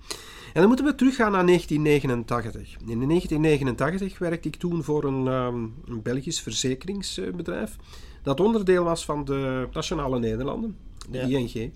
En 0.53 0.59
dan 0.59 0.67
moeten 0.67 0.85
we 0.85 0.95
teruggaan 0.95 1.31
naar 1.31 1.45
1989. 1.45 2.75
In 2.87 3.07
1989 3.07 4.17
werkte 4.17 4.47
ik 4.47 4.55
toen 4.55 4.83
voor 4.83 5.03
een, 5.03 5.27
ehm, 5.27 5.63
een 5.85 6.01
Belgisch 6.01 6.41
verzekeringsbedrijf. 6.41 7.75
Dat 8.23 8.39
onderdeel 8.39 8.83
was 8.83 9.05
van 9.05 9.25
de 9.25 9.67
Nationale 9.73 10.19
Nederlanden, 10.19 10.77
de 10.92 10.92
Ja. 11.11 11.21
ING. 11.21 11.73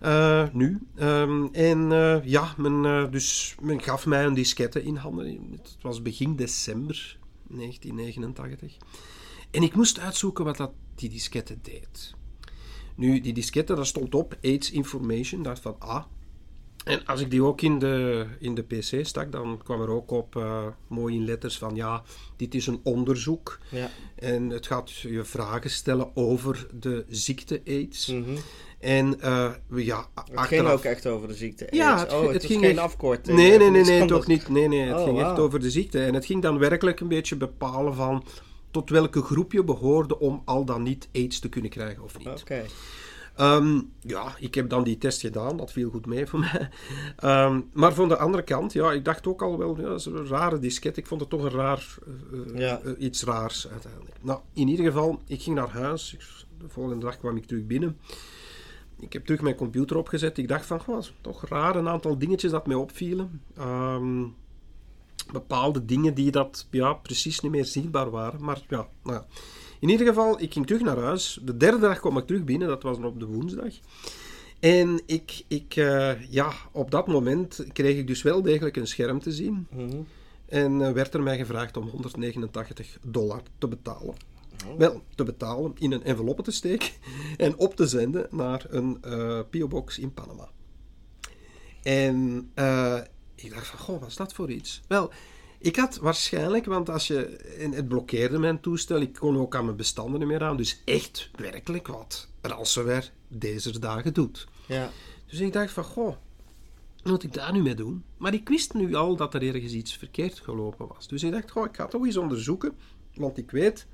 Eh, 0.00 0.48
nu. 0.52 0.78
Ehm, 0.94 1.46
en 1.52 1.92
eh, 1.92 2.24
ja, 2.24 2.54
men, 2.56 2.84
eh, 2.84 3.10
dus 3.10 3.54
men 3.60 3.82
gaf 3.82 4.06
mij 4.06 4.24
een 4.24 4.34
diskette 4.34 4.82
in 4.82 4.96
handen. 4.96 5.48
Het 5.52 5.76
was 5.80 6.02
begin 6.02 6.36
december 6.36 7.18
1989. 7.48 8.76
En 9.50 9.62
ik 9.62 9.74
moest 9.74 9.98
uitzoeken 9.98 10.44
wat 10.44 10.56
dat, 10.56 10.72
die 10.94 11.08
diskette 11.08 11.58
deed. 11.62 12.14
Nu, 12.94 13.20
die 13.20 13.32
diskette, 13.32 13.74
daar 13.74 13.86
stond 13.86 14.14
op 14.14 14.38
AIDS 14.42 14.70
Information. 14.70 15.42
dacht 15.42 15.60
van, 15.60 15.76
ah. 15.78 16.04
En 16.88 17.04
als 17.06 17.20
ik 17.20 17.30
die 17.30 17.42
ook 17.42 17.60
in 17.60 17.78
de, 17.78 18.26
in 18.38 18.54
de 18.54 18.62
PC 18.62 19.06
stak, 19.06 19.32
dan 19.32 19.60
kwam 19.64 19.80
er 19.82 19.88
ook 19.90 20.10
op 20.10 20.36
eh, 20.36 20.66
mooi 20.88 21.14
in 21.14 21.24
letters 21.24 21.58
van, 21.58 21.74
ja, 21.74 22.02
dit 22.36 22.54
is 22.54 22.66
een 22.66 22.80
onderzoek. 22.82 23.58
Ja. 23.70 23.90
En 24.14 24.50
het 24.50 24.66
gaat 24.66 24.90
je 24.96 25.24
vragen 25.24 25.70
stellen 25.70 26.10
over 26.16 26.66
de 26.80 27.04
ziekte 27.08 27.60
AIDS. 27.66 28.06
Mhm. 28.06 28.30
En 28.78 29.20
eh, 29.20 29.50
ja, 29.74 30.06
Het 30.32 30.46
ging 30.46 30.66
ook 30.68 30.84
echt 30.84 31.06
over 31.06 31.28
de 31.28 31.34
ziekte. 31.34 31.66
Ja, 31.70 31.90
AIDS. 31.90 32.02
het- 32.02 32.12
oh, 32.12 32.22
het 32.22 32.32
het, 32.32 32.44
ging 32.44 32.60
geen 32.60 32.70
echt- 32.70 32.78
afkorting. 32.78 33.36
Nee, 33.36 33.58
nee, 33.58 33.70
nee, 33.70 33.84
nee, 33.84 34.04
toch 34.06 34.26
niet. 34.26 34.48
Nee, 34.48 34.68
nee, 34.68 34.80
het 34.80 34.96
Oh, 34.98 35.04
ging 35.04 35.20
echt 35.20 35.38
over 35.38 35.60
de 35.60 35.70
ziekte. 35.70 36.00
En 36.04 36.14
het 36.14 36.26
ging 36.26 36.42
dan 36.42 36.58
werkelijk 36.58 37.00
een 37.00 37.08
beetje 37.08 37.36
bepalen 37.36 37.94
van 37.94 38.24
tot 38.70 38.90
welke 38.90 39.22
groep 39.22 39.52
je 39.52 39.64
behoorde 39.64 40.18
om 40.18 40.42
al 40.44 40.64
dan 40.64 40.82
niet 40.82 41.08
aids 41.14 41.38
te 41.38 41.48
kunnen 41.48 41.70
krijgen 41.70 42.02
of 42.02 42.18
niet. 42.18 42.28
Oké. 42.40 42.64
Ehm, 43.38 43.80
ja, 44.00 44.34
ik 44.38 44.54
heb 44.54 44.68
dan 44.68 44.84
die 44.84 44.98
test 44.98 45.20
gedaan, 45.20 45.56
dat 45.56 45.72
viel 45.72 45.90
goed 45.90 46.06
mee 46.06 46.26
voor 46.26 46.38
mij. 46.52 46.68
Ehm, 47.16 47.60
maar 47.72 47.94
van 47.94 48.08
de 48.08 48.16
andere 48.18 48.42
kant, 48.42 48.72
ja, 48.72 48.92
ik 48.92 49.04
dacht 49.04 49.26
ook 49.26 49.42
al 49.42 49.58
wel, 49.58 49.76
ja, 49.80 49.82
dat 49.88 49.98
is 49.98 50.06
een 50.06 50.26
rare 50.26 50.58
disket. 50.58 50.96
Ik 50.96 51.06
vond 51.06 51.20
het 51.20 51.30
toch 51.30 51.42
een 51.42 51.50
raar, 51.50 51.96
eh, 52.06 52.38
eh, 52.54 52.58
Ja. 52.58 52.80
eh, 52.80 52.92
iets 52.98 53.24
raars 53.24 53.68
uiteindelijk. 53.68 54.16
Nou, 54.22 54.40
in 54.52 54.68
ieder 54.68 54.84
geval, 54.86 55.22
ik 55.26 55.42
ging 55.42 55.56
naar 55.56 55.70
huis. 55.70 56.12
Ik- 56.14 56.46
de 56.58 56.68
volgende 56.68 57.04
dag 57.04 57.18
kwam 57.18 57.36
ik 57.36 57.44
terug 57.46 57.66
binnen. 57.66 57.98
Ik 59.00 59.12
heb 59.12 59.24
terug 59.24 59.40
mijn 59.40 59.54
computer 59.54 59.96
opgezet. 59.96 60.38
Ik 60.38 60.48
dacht 60.48 60.66
van, 60.66 60.80
goh, 60.80 61.02
toch 61.20 61.48
raar, 61.48 61.76
een 61.76 61.88
aantal 61.88 62.18
dingetjes 62.18 62.50
dat 62.50 62.66
mij 62.66 62.76
opvielen. 62.76 63.42
Ehm, 63.56 64.24
bepaalde 65.32 65.84
dingen 65.84 66.14
die 66.14 66.30
dat 66.30 66.66
ja, 66.70 66.92
precies 66.92 67.40
niet 67.40 67.50
meer 67.52 67.64
zichtbaar 67.64 68.10
waren. 68.10 68.44
Maar 68.44 68.60
ja, 68.68 68.88
nou 69.02 69.16
ja. 69.16 69.26
In 69.80 69.88
ieder 69.88 70.06
geval, 70.06 70.40
ik 70.40 70.52
ging 70.52 70.66
terug 70.66 70.82
naar 70.82 70.98
huis. 70.98 71.38
De 71.42 71.56
derde 71.56 71.78
dag 71.78 72.00
kwam 72.00 72.18
ik 72.18 72.26
terug 72.26 72.44
binnen, 72.44 72.68
dat 72.68 72.82
was 72.82 72.98
op 72.98 73.20
de 73.20 73.26
woensdag. 73.26 73.72
En 74.60 75.02
ik, 75.06 75.42
ik, 75.48 75.76
eh, 75.76 76.30
ja, 76.30 76.52
op 76.72 76.90
dat 76.90 77.06
moment 77.06 77.64
kreeg 77.72 77.96
ik 77.96 78.06
dus 78.06 78.22
wel 78.22 78.42
degelijk 78.42 78.76
een 78.76 78.86
scherm 78.86 79.20
te 79.20 79.32
zien. 79.32 79.66
Mhm. 79.70 80.00
En 80.46 80.82
eh, 80.82 80.92
werd 80.92 81.14
er 81.14 81.22
mij 81.22 81.36
gevraagd 81.36 81.76
om 81.76 81.88
189 81.88 82.98
dollar 83.02 83.42
te 83.58 83.68
betalen. 83.68 84.14
Oh. 84.66 84.78
Wel, 84.78 85.02
te 85.14 85.24
betalen, 85.24 85.72
in 85.78 85.92
een 85.92 86.04
enveloppe 86.04 86.42
te 86.42 86.50
steken 86.50 86.88
en 87.36 87.56
op 87.56 87.76
te 87.76 87.86
zenden 87.86 88.26
naar 88.30 88.66
een 88.68 88.98
eh 89.02 89.40
PO-box 89.50 89.98
in 89.98 90.14
Panama. 90.14 90.48
En 91.82 92.50
ik 93.34 93.50
dacht 93.54 93.66
van, 93.66 93.78
goh, 93.78 94.00
wat 94.00 94.08
is 94.08 94.16
dat 94.16 94.32
voor 94.32 94.50
iets? 94.50 94.80
Wel, 94.86 95.10
ik 95.58 95.76
had 95.76 95.96
waarschijnlijk, 95.96 96.64
want 96.64 96.90
als 96.90 97.06
je, 97.06 97.38
het 97.70 97.88
blokkeerde 97.88 98.38
mijn 98.38 98.60
toestel, 98.60 99.00
ik 99.00 99.12
kon 99.12 99.38
ook 99.38 99.54
aan 99.56 99.64
mijn 99.64 99.76
bestanden 99.76 100.18
niet 100.20 100.28
meer 100.28 100.42
aan, 100.42 100.56
dus 100.56 100.82
echt 100.84 101.30
werkelijk 101.36 101.86
wat 101.86 102.28
ransomware 102.40 103.06
deze 103.28 103.78
dagen 103.78 104.14
doet. 104.14 104.46
Ja. 104.66 104.90
Dus 105.26 105.40
ik 105.40 105.52
dacht 105.52 105.72
van, 105.72 105.84
goh, 105.84 106.16
wat 107.02 107.12
moet 107.12 107.22
ik 107.22 107.32
daar 107.32 107.52
nu 107.52 107.62
mee 107.62 107.74
doen? 107.74 108.04
Maar 108.16 108.34
ik 108.34 108.48
wist 108.48 108.74
nu 108.74 108.94
al 108.94 109.16
dat 109.16 109.34
er 109.34 109.54
ergens 109.54 109.72
iets 109.72 109.96
verkeerd 109.96 110.38
gelopen 110.38 110.88
was. 110.88 111.08
Dus 111.08 111.22
ik 111.22 111.32
dacht, 111.32 111.50
goh, 111.50 111.64
ik 111.64 111.76
ga 111.76 111.86
toch 111.86 112.04
eens 112.04 112.16
onderzoeken, 112.16 112.72
want 113.14 113.38
ik 113.38 113.50
weet, 113.50 113.86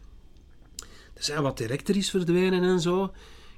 er 1.15 1.25
zijn 1.25 1.43
wat 1.43 1.59
directories 1.59 2.11
verdwenen 2.11 2.63
en 2.63 2.81
zo. 2.81 3.13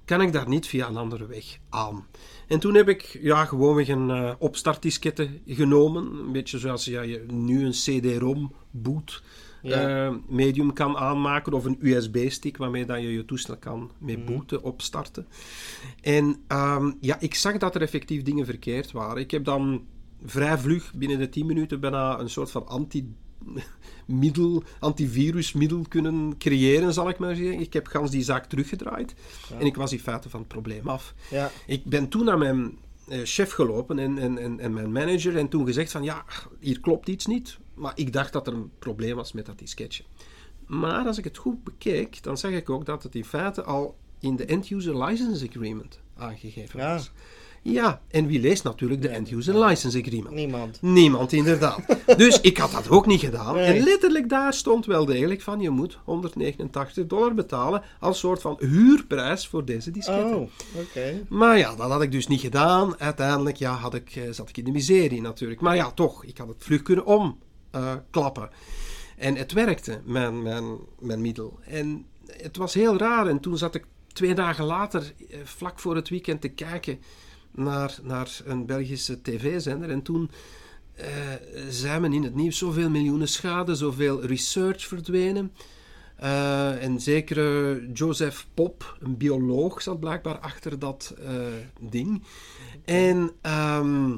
Kan 0.06 0.20
ik 0.22 0.32
daar 0.32 0.48
niet 0.48 0.66
via 0.66 0.88
een 0.88 0.96
andere 0.96 1.26
weg 1.26 1.58
aan? 1.68 2.06
En 2.48 2.58
toen 2.60 2.74
heb 2.74 2.88
ik 2.88 3.18
ja, 3.22 3.44
gewoonweg 3.44 3.88
een 3.88 4.10
eh 4.10 4.32
opstartdiskette 4.38 5.28
genomen. 5.46 6.18
Een 6.18 6.32
beetje 6.32 6.58
zoals 6.58 6.84
ja, 6.84 7.00
je 7.02 7.24
nu 7.30 7.64
een 7.64 7.70
CD-ROM 7.72 8.52
boot 8.70 9.22
Ja. 9.62 10.06
eh, 10.06 10.14
medium 10.28 10.72
kan 10.72 10.96
aanmaken. 10.96 11.52
Of 11.52 11.64
een 11.64 11.78
USB-stick 11.80 12.56
waarmee 12.56 12.84
dat 12.84 13.00
je 13.00 13.12
je 13.12 13.24
toestel 13.24 13.56
kan 13.56 13.78
Mhm. 13.78 14.04
mee 14.04 14.18
booten, 14.18 14.62
opstarten. 14.62 15.26
En 16.00 16.36
ehm, 16.46 16.92
ja, 17.00 17.20
ik 17.20 17.34
zag 17.34 17.56
dat 17.58 17.74
er 17.74 17.82
effectief 17.82 18.22
dingen 18.22 18.44
verkeerd 18.46 18.92
waren. 18.92 19.16
Ik 19.22 19.30
heb 19.30 19.44
dan 19.44 19.84
vrij 20.24 20.58
vlug 20.58 20.92
binnen 20.94 21.18
de 21.18 21.28
10 21.28 21.46
minuten 21.46 21.80
bijna 21.80 22.18
een 22.18 22.30
soort 22.30 22.50
van 22.50 22.66
anti 22.66 23.14
middel, 24.06 24.62
antivirusmiddel 24.78 25.84
kunnen 25.88 26.34
creëren, 26.38 26.92
zal 26.92 27.08
ik 27.08 27.18
maar 27.18 27.34
zeggen. 27.34 27.60
Ik 27.60 27.72
heb 27.72 27.86
gans 27.86 28.10
die 28.10 28.22
zaak 28.22 28.46
teruggedraaid 28.46 29.14
en 29.58 29.66
ik 29.66 29.76
was 29.76 29.92
in 29.92 29.98
feite 29.98 30.30
van 30.30 30.40
het 30.40 30.48
probleem 30.48 30.88
af. 30.88 31.14
Ja. 31.30 31.50
Ik 31.66 31.84
ben 31.84 32.08
toen 32.08 32.24
naar 32.24 32.38
mijn 32.38 32.78
eh, 33.08 33.20
chef 33.24 33.52
gelopen 33.52 33.98
en, 33.98 34.18
en, 34.18 34.38
en, 34.38 34.60
en 34.60 34.72
mijn 34.72 34.92
manager 34.92 35.36
en 35.36 35.48
toen 35.48 35.66
gezegd 35.66 35.90
van 35.90 36.02
ja, 36.02 36.24
hier 36.60 36.80
klopt 36.80 37.08
iets 37.08 37.26
niet. 37.26 37.58
Maar 37.74 37.92
ik 37.94 38.12
dacht 38.12 38.32
dat 38.32 38.46
er 38.46 38.52
een 38.52 38.70
probleem 38.78 39.16
was 39.16 39.32
met 39.32 39.46
dat 39.46 39.58
disketje. 39.58 40.04
Maar 40.66 41.06
als 41.06 41.18
ik 41.18 41.24
het 41.24 41.36
goed 41.36 41.64
bekeek, 41.64 42.22
dan 42.22 42.38
zag 42.38 42.50
ik 42.50 42.70
ook 42.70 42.86
dat 42.86 43.02
het 43.02 43.14
in 43.14 43.24
feite 43.24 43.62
al 43.62 43.96
in 44.20 44.36
de 44.36 44.44
End-User 44.44 45.04
License 45.04 45.48
Agreement 45.48 46.00
aangegeven 46.16 46.78
was. 46.78 47.04
Ja, 47.04 47.20
en 48.08 48.26
wie 48.26 48.40
leest 48.40 48.64
natuurlijk 48.64 49.02
de 49.02 49.08
End-User 49.08 49.64
License 49.64 49.98
Agreement? 49.98 50.34
Niemand. 50.34 50.82
Niemand, 50.82 51.32
inderdaad. 51.32 51.80
Dus 52.16 52.40
ik 52.40 52.56
had 52.56 52.70
dat 52.70 52.88
ook 52.88 53.06
niet 53.06 53.20
gedaan. 53.20 53.54
Nee. 53.54 53.64
En 53.64 53.84
letterlijk 53.84 54.28
daar 54.28 54.54
stond 54.54 54.86
wel 54.86 55.04
degelijk 55.04 55.42
van, 55.42 55.60
je 55.60 55.70
moet 55.70 55.98
189 56.04 57.06
dollar 57.06 57.34
betalen 57.34 57.82
als 58.00 58.18
soort 58.18 58.40
van 58.40 58.56
huurprijs 58.58 59.46
voor 59.46 59.64
deze 59.64 59.90
disketten. 59.90 60.36
Oh, 60.36 60.50
oké. 60.74 61.22
Maar 61.28 61.58
ja, 61.58 61.74
dat 61.74 61.90
had 61.90 62.02
ik 62.02 62.12
dus 62.12 62.26
niet 62.26 62.40
gedaan. 62.40 62.98
Uiteindelijk 62.98 63.56
ja, 63.56 63.74
had 63.74 63.94
ik, 63.94 64.16
eh, 64.16 64.22
zat 64.30 64.48
ik 64.48 64.56
in 64.56 64.64
de 64.64 64.70
miserie 64.70 65.20
natuurlijk. 65.20 65.60
Maar 65.60 65.76
ja, 65.76 65.90
toch, 65.90 66.24
ik 66.24 66.38
had 66.38 66.48
het 66.48 66.64
vlug 66.64 66.82
kunnen 66.82 67.06
omklappen. 67.06 68.50
en 69.16 69.36
het 69.36 69.52
werkte, 69.52 70.00
mijn, 70.04 70.42
mijn, 70.42 70.76
mijn 70.98 71.20
middel. 71.20 71.58
En 71.64 72.06
het 72.26 72.56
was 72.56 72.74
heel 72.74 72.96
raar. 72.96 73.26
En 73.26 73.40
toen 73.40 73.58
zat 73.58 73.74
ik 73.74 73.84
twee 74.12 74.34
dagen 74.34 74.64
later, 74.64 75.12
eh, 75.30 75.38
vlak 75.44 75.78
voor 75.78 75.94
het 75.94 76.08
weekend, 76.08 76.40
te 76.40 76.48
kijken 76.48 76.98
naar, 77.56 77.98
naar 78.02 78.40
een 78.44 78.66
Belgische 78.66 79.22
tv-zender. 79.22 79.90
En 79.90 80.02
toen 80.02 80.30
eh 80.94 81.06
zei 81.68 82.00
men 82.00 82.12
in 82.12 82.22
het 82.22 82.34
nieuws 82.34 82.58
zoveel 82.58 82.90
miljoenen 82.90 83.28
schade, 83.28 83.74
zoveel 83.74 84.24
research 84.24 84.86
verdwenen. 84.86 85.52
Eh, 86.16 86.82
en 86.82 87.00
zekere 87.00 87.82
Joseph 87.92 88.46
Pop, 88.54 88.96
een 89.00 89.16
bioloog, 89.16 89.82
zat 89.82 90.00
blijkbaar 90.00 90.38
achter 90.38 90.78
dat 90.78 91.14
eh, 91.24 91.30
ding. 91.80 92.22
En 92.84 93.30
ehm, 93.40 94.16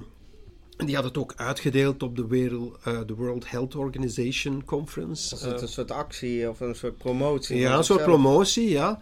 die 0.77 0.95
had 0.95 1.05
het 1.05 1.19
ook 1.19 1.33
uitgedeeld 1.37 2.03
op 2.03 2.17
de 2.17 2.27
World, 2.27 2.77
eh, 2.85 3.01
de 3.07 3.15
World 3.15 3.51
Health 3.51 3.75
Organization 3.75 4.65
Conference. 4.65 5.31
Was 5.31 5.43
het 5.45 5.63
een 5.63 5.69
soort 5.69 5.91
actie 5.91 6.49
of 6.49 6.61
een 6.61 6.75
soort 6.75 6.99
promotie? 6.99 7.59
ja, 7.59 7.77
een 7.77 7.85
soort 7.85 8.05
promotie, 8.05 8.69
ja. 8.69 8.99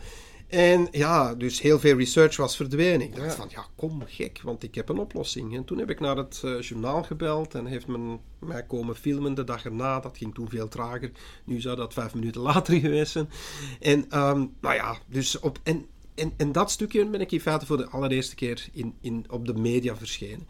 En 0.47 0.89
ja, 0.91 1.35
dus 1.35 1.61
heel 1.61 1.79
veel 1.79 1.97
research 1.97 2.37
was 2.37 2.57
verdwenen. 2.57 3.01
Ik 3.07 3.17
dacht 3.17 3.31
Ja. 3.31 3.37
van, 3.37 3.49
ja, 3.51 3.67
kom, 3.77 4.03
gek, 4.07 4.41
want 4.43 4.63
ik 4.63 4.75
heb 4.75 4.89
een 4.89 4.99
oplossing. 4.99 5.57
En 5.57 5.65
toen 5.65 5.79
heb 5.79 5.91
ik 5.91 6.01
naar 6.01 6.17
het 6.17 6.41
eh, 6.45 6.61
journaal 6.61 7.03
gebeld 7.03 7.55
en 7.55 7.67
heeft 7.67 7.87
men 7.87 8.21
mij 8.39 8.63
komen 8.63 8.97
filmen 8.97 9.35
de 9.35 9.45
dag 9.45 9.65
erna. 9.65 10.01
Dat 10.01 10.17
ging 10.17 10.35
toen 10.35 10.49
veel 10.49 10.69
trager. 10.69 11.11
Nu 11.45 11.61
zou 11.61 11.77
dat 11.77 11.93
vijf 11.93 12.15
minuten 12.15 12.41
later 12.51 12.81
geweest 12.81 13.13
zijn. 13.13 13.29
En, 13.81 14.11
ehm, 14.11 14.45
nou 14.61 14.75
ja, 14.75 14.99
dus 15.09 15.39
op... 15.39 15.59
En, 15.63 15.87
en, 16.15 16.33
en 16.37 16.53
dat 16.53 16.71
stukje 16.71 17.07
ben 17.07 17.21
ik 17.21 17.33
in 17.33 17.41
feite 17.41 17.67
voor 17.67 17.77
de 17.77 17.89
allereerste 17.89 18.35
keer 18.35 18.69
in, 18.73 18.95
in, 19.01 19.25
op 19.31 19.47
de 19.47 19.55
media 19.55 19.97
verschenen. 19.97 20.47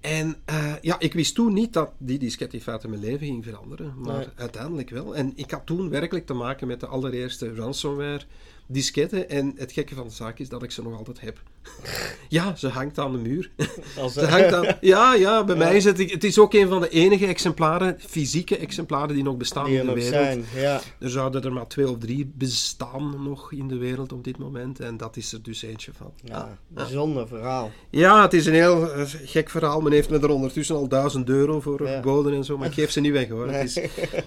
En 0.00 0.36
uh, 0.50 0.72
ja, 0.80 0.98
ik 0.98 1.12
wist 1.12 1.34
toen 1.34 1.52
niet 1.52 1.72
dat 1.72 1.90
die 1.98 2.18
disket 2.18 2.54
in 2.54 2.60
feite 2.60 2.88
mijn 2.88 3.00
leven 3.00 3.26
ging 3.26 3.44
veranderen. 3.44 3.94
Maar 3.98 4.16
Nee. 4.16 4.26
uiteindelijk 4.36 4.90
wel. 4.90 5.16
En 5.16 5.32
ik 5.34 5.50
had 5.50 5.66
toen 5.66 5.88
werkelijk 5.88 6.26
te 6.26 6.32
maken 6.34 6.66
met 6.66 6.80
de 6.80 6.86
allereerste 6.86 7.54
ransomware 7.54 8.20
disketten. 8.66 9.28
En 9.30 9.52
het 9.56 9.72
gekke 9.72 9.94
van 9.94 10.06
de 10.06 10.12
zaak 10.12 10.38
is 10.38 10.48
dat 10.48 10.62
ik 10.62 10.70
ze 10.70 10.82
nog 10.82 10.96
altijd 10.96 11.20
heb. 11.20 11.40
ja, 12.28 12.54
ze 12.56 12.68
hangt 12.68 12.98
aan 12.98 13.12
de 13.12 13.18
muur. 13.18 13.50
Als, 13.98 14.12
Ze 14.12 14.26
hangt 14.26 14.52
aan, 14.52 14.76
ja, 14.80 15.14
ja, 15.14 15.44
bij 15.44 15.56
mij 15.56 15.76
is 15.76 15.84
het... 15.84 16.10
Het 16.10 16.24
is 16.24 16.38
ook 16.38 16.52
een 16.54 16.68
van 16.68 16.80
de 16.80 16.88
enige 16.88 17.26
exemplaren, 17.26 17.96
fysieke 18.00 18.56
exemplaren, 18.56 19.14
die 19.14 19.22
nog 19.22 19.36
bestaan 19.36 19.64
die 19.64 19.78
in 19.78 19.86
de 19.86 19.92
wereld. 19.92 20.12
zijn. 20.12 20.44
Ja. 20.54 20.80
Er 20.98 21.10
zouden 21.10 21.42
er 21.44 21.52
maar 21.52 21.66
twee 21.66 21.90
of 21.90 21.98
drie 21.98 22.32
bestaan 22.34 23.22
nog 23.24 23.52
in 23.52 23.68
de 23.68 23.76
wereld 23.76 24.12
op 24.12 24.24
dit 24.24 24.38
moment. 24.38 24.80
En 24.80 24.96
dat 24.96 25.16
is 25.16 25.32
er 25.32 25.42
dus 25.42 25.62
eentje 25.62 25.92
van. 25.96 26.12
ja, 26.24 26.58
bijzonder 26.68 27.28
verhaal. 27.28 27.70
Ja, 27.90 28.22
het 28.22 28.32
is 28.32 28.46
een 28.46 28.54
heel 28.54 28.92
eh, 28.92 29.02
gek 29.24 29.50
verhaal. 29.50 29.80
Men 29.80 29.92
heeft 29.92 30.10
me 30.10 30.18
er 30.18 30.30
ondertussen 30.30 30.76
al 30.76 30.88
duizend 30.88 31.28
euro 31.28 31.60
voor 31.60 31.80
geboden 31.86 32.32
en 32.34 32.44
zo. 32.44 32.58
Maar 32.58 32.68
ik 32.68 32.74
geef 32.74 32.90
ze 32.90 33.00
niet 33.00 33.12
weg 33.12 33.28
hoor. 33.28 33.48
Het 33.48 33.76
is 33.76 33.80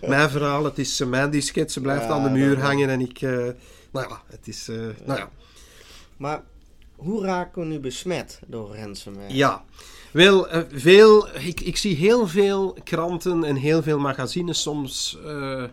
mijn 0.07 0.29
verhaal, 0.29 0.63
het 0.63 0.77
is 0.77 0.99
eh, 0.99 1.07
mijn 1.07 1.29
disket. 1.29 1.71
Ze 1.71 1.81
blijft 1.81 2.05
aan 2.05 2.23
de 2.23 2.29
muur 2.29 2.59
hangen 2.59 2.89
en 2.89 3.01
ik... 3.01 3.21
eh, 3.21 3.47
nou 3.95 4.09
ja, 4.09 4.21
het 4.27 4.47
is... 4.47 4.67
eh, 4.67 4.77
nou 5.05 5.19
ja. 5.19 5.29
Maar 6.17 6.43
hoe 6.95 7.23
raken 7.23 7.61
we 7.61 7.67
nu 7.67 7.79
besmet 7.79 8.39
door 8.47 8.75
ransomware? 8.75 9.33
Ja, 9.33 9.65
wel, 10.11 10.49
eh, 10.49 10.61
veel, 10.71 11.27
ik, 11.39 11.59
ik 11.61 11.77
zie 11.77 11.95
heel 11.95 12.27
veel 12.27 12.77
kranten 12.83 13.43
en 13.43 13.55
heel 13.55 13.83
veel 13.83 13.99
magazines 13.99 14.61
soms 14.61 15.17
eh, 15.25 15.63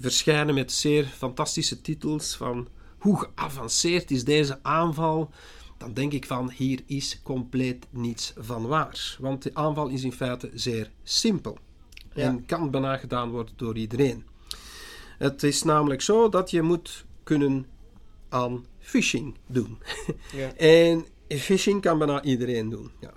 verschijnen 0.00 0.54
met 0.54 0.72
zeer 0.72 1.04
fantastische 1.04 1.80
titels 1.80 2.36
van 2.36 2.68
hoe 2.98 3.18
geavanceerd 3.18 4.10
is 4.10 4.24
deze 4.24 4.58
aanval. 4.62 5.30
Dan 5.78 5.92
denk 5.92 6.12
ik 6.12 6.26
van 6.26 6.50
hier 6.50 6.80
is 6.86 7.20
compleet 7.22 7.86
niets 7.90 8.32
van 8.36 8.66
waar. 8.66 9.16
Want 9.20 9.42
de 9.42 9.50
aanval 9.54 9.88
is 9.88 10.02
in 10.04 10.12
feite 10.12 10.50
zeer 10.54 10.90
simpel 11.02 11.58
Ja. 12.14 12.22
en 12.22 12.46
kan 12.46 12.70
bijna 12.70 12.96
gedaan 12.96 13.30
worden 13.30 13.54
door 13.56 13.76
iedereen. 13.76 14.24
Het 15.18 15.42
is 15.42 15.62
namelijk 15.62 16.02
zo 16.02 16.28
dat 16.28 16.50
je 16.50 16.62
moet 16.62 17.04
kunnen 17.24 17.66
aan 18.28 18.64
phishing 18.78 19.34
doen. 19.46 19.78
Ja. 20.36 20.52
En 20.56 21.04
phishing 21.28 21.80
kan 21.80 21.98
bijna 21.98 22.22
iedereen 22.22 22.70
doen. 22.70 22.90
Ja. 23.00 23.12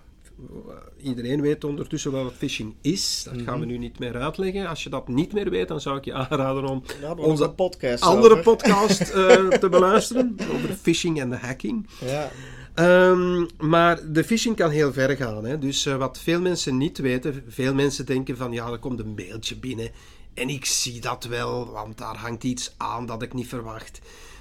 Iedereen 1.02 1.42
weet 1.42 1.64
ondertussen 1.64 2.12
wel 2.12 2.24
wat 2.24 2.34
phishing 2.34 2.76
is. 2.82 3.24
Dat 3.26 3.34
gaan 3.42 3.54
we 3.60 3.66
Mhm. 3.66 3.68
nu 3.68 3.78
niet 3.78 4.00
meer 4.00 4.16
uitleggen. 4.16 4.68
Als 4.68 4.84
je 4.84 4.90
dat 4.90 5.08
niet 5.08 5.34
meer 5.34 5.50
weet, 5.50 5.68
dan 5.68 5.82
zou 5.82 5.98
ik 5.98 6.06
je 6.06 6.14
aanraden 6.14 6.66
om 6.66 6.84
onze 7.18 7.50
podcast 7.50 8.04
andere 8.04 8.32
over. 8.32 8.44
podcast 8.44 9.02
eh, 9.02 9.48
te 9.64 9.70
beluisteren. 9.70 10.36
Over 10.54 10.70
phishing 10.82 11.20
en 11.20 11.30
de 11.30 11.36
hacking. 11.38 11.88
Ja, 12.06 12.32
Ehm, 12.74 13.46
maar 13.60 14.12
de 14.12 14.24
phishing 14.24 14.56
kan 14.56 14.70
heel 14.70 14.94
ver 14.94 15.16
gaan. 15.16 15.46
Hè? 15.46 15.58
Dus 15.58 15.86
eh, 15.86 15.96
wat 15.96 16.20
veel 16.20 16.42
mensen 16.42 16.78
niet 16.78 16.98
weten, 16.98 17.44
veel 17.48 17.74
mensen 17.74 18.06
denken 18.06 18.38
van 18.38 18.52
ja, 18.52 18.72
er 18.72 18.78
komt 18.80 19.00
een 19.00 19.14
mailtje 19.16 19.56
binnen 19.56 19.92
en 20.38 20.50
ik 20.50 20.66
zie 20.66 21.02
dat 21.02 21.24
wel, 21.24 21.72
want 21.72 21.98
daar 21.98 22.18
hangt 22.18 22.44
iets 22.44 22.74
aan 22.78 23.06
dat 23.06 23.22
ik 23.22 23.34
niet 23.34 23.48
verwacht. 23.48 24.00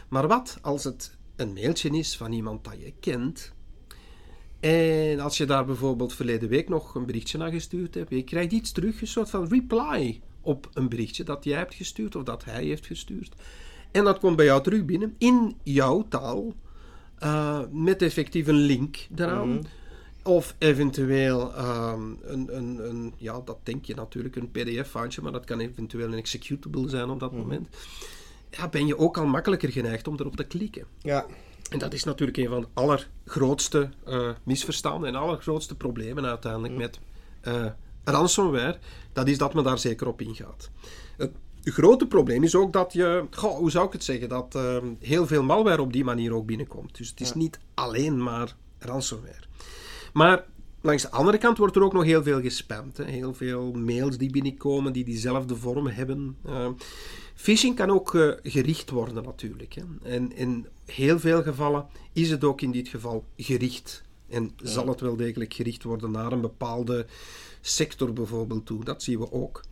Maar 0.08 0.28
wat 0.28 0.58
als 0.62 0.84
het 0.84 1.16
een 1.36 1.52
mailtje 1.52 1.90
is 1.90 2.16
van 2.16 2.32
iemand 2.32 2.64
dat 2.64 2.80
je 2.80 2.92
kent 3.00 3.54
en 4.60 5.20
als 5.20 5.36
je 5.36 5.44
daar 5.44 5.64
bijvoorbeeld 5.64 6.12
verleden 6.14 6.48
week 6.48 6.68
nog 6.68 6.94
een 6.94 7.06
berichtje 7.06 7.38
naar 7.38 7.50
gestuurd 7.50 7.94
hebt, 7.94 8.10
je 8.10 8.22
krijgt 8.22 8.52
iets 8.52 8.72
terug, 8.72 9.00
een 9.00 9.06
soort 9.06 9.30
van 9.30 9.48
reply 9.48 10.20
op 10.40 10.70
een 10.72 10.88
berichtje 10.88 11.24
dat 11.24 11.44
jij 11.44 11.58
hebt 11.58 11.74
gestuurd 11.74 12.16
of 12.16 12.22
dat 12.22 12.44
hij 12.44 12.64
heeft 12.64 12.86
gestuurd. 12.86 13.34
En 13.90 14.04
dat 14.04 14.18
komt 14.18 14.36
bij 14.36 14.44
jou 14.44 14.62
terug 14.62 14.84
binnen 14.84 15.14
in 15.18 15.56
jouw 15.62 16.06
taal, 16.08 16.54
eh, 17.18 17.60
met 17.70 18.02
effectief 18.02 18.46
een 18.46 18.54
link 18.54 19.06
daaraan. 19.10 19.48
Mhm. 19.48 19.64
Of 20.26 20.54
eventueel 20.58 21.54
ehm, 21.54 22.02
een, 22.22 22.56
een, 22.56 22.88
een, 22.88 23.14
ja, 23.16 23.40
dat 23.44 23.58
denk 23.62 23.84
je 23.84 23.94
natuurlijk, 23.94 24.36
een 24.36 24.50
PDF-foutje, 24.50 25.22
maar 25.22 25.32
dat 25.32 25.44
kan 25.44 25.60
eventueel 25.60 26.06
een 26.06 26.18
executable 26.18 26.88
zijn 26.88 27.10
op 27.10 27.20
dat 27.20 27.32
moment. 27.32 27.68
Ja, 28.50 28.68
ben 28.68 28.86
je 28.86 28.98
ook 28.98 29.18
al 29.18 29.26
makkelijker 29.26 29.72
geneigd 29.72 30.08
om 30.08 30.14
erop 30.18 30.36
te 30.36 30.44
klikken. 30.44 30.86
ja, 31.02 31.26
En 31.70 31.78
dat 31.78 31.92
is 31.92 32.04
natuurlijk 32.04 32.38
een 32.38 32.48
van 32.48 32.60
de 32.60 32.66
allergrootste 32.74 33.90
eh, 34.06 34.28
misverstanden 34.42 35.08
en 35.08 35.14
allergrootste 35.14 35.74
problemen 35.76 36.24
uiteindelijk 36.24 36.74
met 36.76 36.98
eh, 37.40 37.66
ransomware. 38.04 38.78
Dat 39.12 39.28
is 39.28 39.38
dat 39.38 39.54
men 39.54 39.64
daar 39.64 39.78
zeker 39.78 40.06
op 40.08 40.20
ingaat. 40.20 40.70
Het 41.16 41.32
grote 41.62 42.06
probleem 42.06 42.42
is 42.42 42.54
ook 42.54 42.72
dat 42.72 42.92
je, 42.92 43.24
goh, 43.30 43.56
hoe 43.56 43.70
zou 43.70 43.86
ik 43.86 43.92
het 43.92 44.04
zeggen, 44.04 44.28
dat 44.28 44.54
eh, 44.54 44.76
heel 45.00 45.26
veel 45.26 45.42
malware 45.42 45.82
op 45.82 45.92
die 45.92 46.04
manier 46.04 46.34
ook 46.34 46.46
binnenkomt. 46.46 46.96
Dus 46.96 47.08
het 47.08 47.20
is 47.20 47.28
Ja. 47.28 47.36
niet 47.36 47.58
alleen 47.74 48.22
maar 48.22 48.56
ransomware. 48.78 49.44
Maar 50.16 50.44
langs 50.80 51.02
de 51.02 51.10
andere 51.10 51.38
kant 51.38 51.58
wordt 51.58 51.76
er 51.76 51.82
ook 51.82 51.92
nog 51.92 52.04
heel 52.04 52.22
veel 52.22 52.40
gespamd. 52.40 52.96
Hè. 52.96 53.04
Heel 53.04 53.34
veel 53.34 53.72
mails 53.72 54.18
die 54.18 54.30
binnenkomen 54.30 54.92
die 54.92 55.04
diezelfde 55.04 55.56
vorm 55.56 55.86
hebben. 55.86 56.36
Eh, 56.44 56.68
phishing 57.34 57.76
kan 57.76 57.90
ook 57.90 58.14
eh, 58.14 58.30
gericht 58.42 58.90
worden 58.90 59.24
natuurlijk. 59.24 59.74
Hè. 59.74 59.82
En 60.02 60.36
in 60.36 60.66
heel 60.84 61.18
veel 61.18 61.42
gevallen 61.42 61.86
is 62.12 62.30
het 62.30 62.44
ook 62.44 62.60
in 62.60 62.70
dit 62.70 62.88
geval 62.88 63.24
gericht. 63.36 64.02
En 64.28 64.50
zal 64.62 64.88
het 64.88 65.00
wel 65.00 65.16
degelijk 65.16 65.54
gericht 65.54 65.82
worden 65.82 66.10
naar 66.10 66.32
een 66.32 66.40
bepaalde 66.40 67.06
sector 67.60 68.12
bijvoorbeeld 68.12 68.66
toe. 68.66 68.84
Dat 68.84 69.02
zien 69.02 69.18
we 69.18 69.32
ook. 69.32 69.62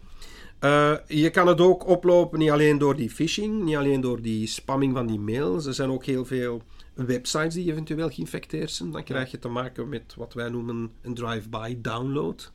Eh, 0.59 0.95
je 1.09 1.31
kan 1.31 1.47
het 1.47 1.61
ook 1.61 1.87
oplopen 1.87 2.39
niet 2.39 2.51
alleen 2.51 2.79
door 2.79 2.97
die 2.97 3.11
phishing, 3.11 3.63
niet 3.63 3.77
alleen 3.77 4.01
door 4.01 4.23
die 4.23 4.47
spamming 4.47 4.93
van 4.93 5.07
die 5.07 5.19
mails. 5.19 5.67
Er 5.67 5.75
zijn 5.75 5.91
ook 5.91 6.05
heel 6.05 6.25
veel 6.25 6.63
websites 6.95 7.55
die 7.55 7.71
eventueel 7.73 8.11
geïnfecteerd 8.11 8.71
zijn. 8.71 8.91
Dan 8.91 9.05
krijg 9.05 9.31
je 9.31 9.39
te 9.39 9.49
maken 9.49 9.89
met 9.89 10.15
wat 10.17 10.35
wij 10.35 10.49
noemen 10.49 10.93
een 11.03 11.15
drive-by 11.15 11.77
download. 11.81 12.51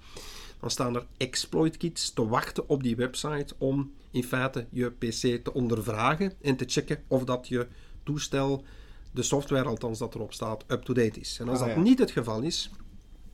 Dan 0.59 0.69
staan 0.71 0.95
er 0.95 1.05
exploit 1.17 1.77
kits 1.77 2.13
te 2.13 2.27
wachten 2.27 2.69
op 2.69 2.83
die 2.83 2.95
website 2.95 3.53
om 3.57 3.91
in 4.11 4.23
feite 4.23 4.65
je 4.69 4.91
PC 4.91 5.43
te 5.43 5.53
ondervragen 5.53 6.33
en 6.41 6.55
te 6.55 6.65
checken 6.67 7.03
of 7.07 7.23
dat 7.23 7.47
je 7.47 7.67
toestel, 8.03 8.63
de 9.11 9.23
software 9.23 9.67
althans 9.67 9.99
dat 9.99 10.15
erop 10.15 10.33
staat, 10.33 10.63
up-to-date 10.67 11.19
is. 11.19 11.37
En 11.39 11.49
als 11.49 11.59
Ah, 11.59 11.65
dat 11.65 11.75
ja. 11.75 11.81
niet 11.81 11.99
het 11.99 12.11
geval 12.11 12.41
is, 12.41 12.69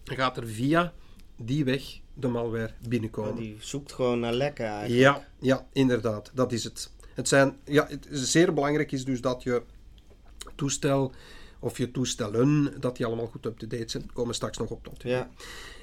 dan 0.04 0.16
gaat 0.16 0.38
er 0.38 0.48
via 0.48 0.94
die 1.38 1.64
weg 1.66 2.00
de 2.14 2.28
malware 2.28 2.72
binnenkomen. 2.88 3.36
Die 3.36 3.58
zoekt 3.60 3.92
gewoon 3.94 4.20
naar 4.20 4.34
lekker 4.34 4.66
eigenlijk. 4.66 5.02
Ja, 5.02 5.28
ja, 5.40 5.68
inderdaad, 5.74 6.32
dat 6.34 6.52
is 6.52 6.64
het. 6.64 6.92
Het, 7.14 7.28
zijn, 7.28 7.58
ja, 7.66 7.88
het 7.90 8.08
zeer 8.12 8.54
belangrijk 8.54 8.92
is 8.92 9.06
dus 9.06 9.22
dat 9.22 9.44
je 9.44 9.64
toestel 10.56 11.12
of 11.60 11.78
je 11.78 11.92
toestellen, 11.92 12.74
dat 12.80 12.98
die 12.98 13.06
allemaal 13.06 13.28
goed 13.28 13.46
up-to-date 13.46 13.90
zijn. 13.90 14.12
Komen 14.14 14.30
we 14.30 14.36
straks 14.36 14.58
nog 14.58 14.70
op 14.70 14.84
tot. 14.84 15.04
Ja, 15.04 15.30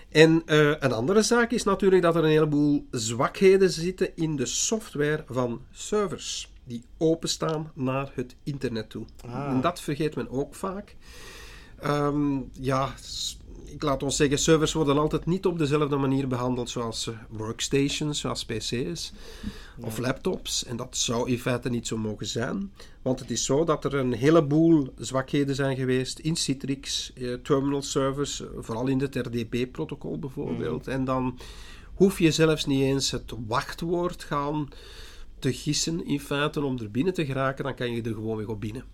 En 0.09 0.43
eh, 0.47 0.69
een 0.69 0.93
andere 0.93 1.23
zaak 1.23 1.51
is 1.51 1.63
natuurlijk 1.63 2.03
dat 2.03 2.17
er 2.17 2.25
een 2.25 2.31
heleboel 2.31 2.87
zwakheden 2.91 3.71
zitten 3.71 4.17
in 4.17 4.37
de 4.37 4.47
software 4.47 5.25
van 5.29 5.63
servers 5.71 6.53
die 6.65 6.85
openstaan 6.99 7.71
naar 7.75 8.11
het 8.15 8.35
internet 8.43 8.91
toe. 8.91 9.05
Ah. 9.27 9.47
En 9.47 9.61
dat 9.61 9.81
vergeet 9.81 10.17
men 10.17 10.31
ook 10.31 10.55
vaak. 10.55 10.97
Ehm, 11.81 12.39
ja, 12.53 12.95
ik 13.73 13.83
laat 13.83 14.03
ons 14.03 14.17
zeggen, 14.17 14.39
servers 14.39 14.73
worden 14.73 14.99
altijd 14.99 15.27
niet 15.27 15.47
op 15.47 15.59
dezelfde 15.59 15.97
manier 15.97 16.29
behandeld 16.29 16.71
zoals 16.71 17.07
eh, 17.07 17.15
workstations, 17.29 18.21
zoals 18.21 18.45
PC's 18.45 19.13
of 19.81 19.99
laptops. 19.99 20.65
En 20.65 20.77
dat 20.77 20.97
zou 20.97 21.31
in 21.31 21.39
feite 21.39 21.71
niet 21.71 21.87
zo 21.87 21.97
mogen 21.97 22.27
zijn. 22.27 22.73
Want 23.03 23.21
het 23.21 23.31
is 23.31 23.45
zo 23.45 23.65
dat 23.65 23.85
er 23.85 23.95
een 23.95 24.13
heleboel 24.13 24.93
zwakheden 24.99 25.55
zijn 25.55 25.77
geweest 25.77 26.19
in 26.19 26.37
Citrix, 26.37 27.13
eh, 27.13 27.35
terminal 27.35 27.83
servers, 27.83 28.41
eh, 28.41 28.49
vooral 28.59 28.87
in 28.87 29.01
het 29.01 29.15
RDP-protocol 29.15 30.19
bijvoorbeeld. 30.19 30.87
En 30.87 31.05
dan 31.05 31.39
hoef 31.95 32.19
je 32.19 32.31
zelfs 32.31 32.67
niet 32.67 32.83
eens 32.83 33.11
het 33.11 33.33
wachtwoord 33.47 34.25
gaan 34.25 34.69
te 35.39 35.53
gissen 35.53 36.07
in 36.07 36.21
feite 36.21 36.65
om 36.65 36.79
er 36.79 36.91
binnen 36.91 37.15
te 37.15 37.27
geraken, 37.27 37.65
dan 37.65 37.75
kan 37.75 37.93
je 37.93 38.03
er 38.03 38.15
gewoon 38.15 38.37
weer 38.37 38.49
op 38.49 38.61
binnen. 38.61 38.85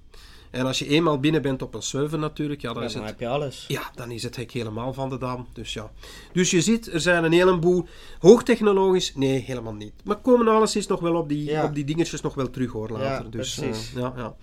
En 0.51 0.67
als 0.67 0.79
je 0.79 0.87
eenmaal 0.89 1.19
binnen 1.21 1.43
bent 1.43 1.63
op 1.63 1.75
een 1.75 1.83
server 1.83 2.19
natuurlijk, 2.19 2.61
ja, 2.61 2.73
dan 2.73 2.83
Ja, 2.83 2.89
is 2.89 2.93
dan 2.95 3.03
het 3.03 3.11
heb 3.11 3.21
je 3.21 3.29
alles. 3.29 3.65
ja, 3.69 3.91
dan 3.95 4.11
is 4.11 4.23
het 4.23 4.37
hek 4.37 4.51
helemaal 4.53 4.93
van 4.93 5.09
de 5.09 5.19
dam. 5.19 5.47
Dus 5.53 5.73
ja. 5.73 5.91
Dus 6.33 6.51
je 6.51 6.61
ziet, 6.61 6.93
er 6.93 7.01
zijn 7.01 7.25
een 7.25 7.33
heleboel 7.33 7.87
hoogtechnologisch. 8.19 9.15
Nee, 9.15 9.39
helemaal 9.41 9.75
niet. 9.75 9.93
Maar 10.05 10.17
komen 10.17 10.49
alles 10.49 10.77
is 10.77 10.87
nog 10.87 11.01
wel 11.01 11.15
op 11.15 11.29
die, 11.29 11.45
Ja. 11.45 11.65
op 11.65 11.75
die 11.75 11.85
dingetjes 11.85 12.21
nog 12.21 12.35
wel 12.35 12.51
terug 12.51 12.73
hoor 12.73 12.89
later. 12.91 13.25
Ja, 13.25 13.31
dus, 13.31 13.55
precies. 13.55 13.93
eh, 13.95 14.01
ja, 14.01 14.13
ja. 14.17 14.37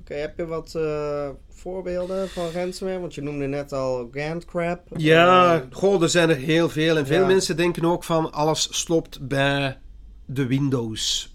Oké, 0.00 0.14
heb 0.14 0.36
je 0.36 0.46
wat 0.46 0.74
eh, 0.74 1.28
voorbeelden 1.48 2.28
van 2.28 2.50
ransomware? 2.50 3.00
Want 3.00 3.14
je 3.14 3.20
noemde 3.22 3.46
net 3.46 3.72
al 3.72 4.08
Gantcrab. 4.12 4.80
ja, 4.96 5.54
Eh, 5.54 5.60
goh, 5.70 6.02
er 6.02 6.08
zijn 6.08 6.30
er 6.30 6.36
heel 6.36 6.68
veel. 6.68 6.96
En 6.96 7.06
veel 7.06 7.26
mensen 7.26 7.56
denken 7.56 7.84
ook 7.84 8.04
van 8.04 8.32
alles 8.32 8.68
stopt 8.70 9.28
bij 9.28 9.78
de 10.26 10.46
Windows 10.46 11.29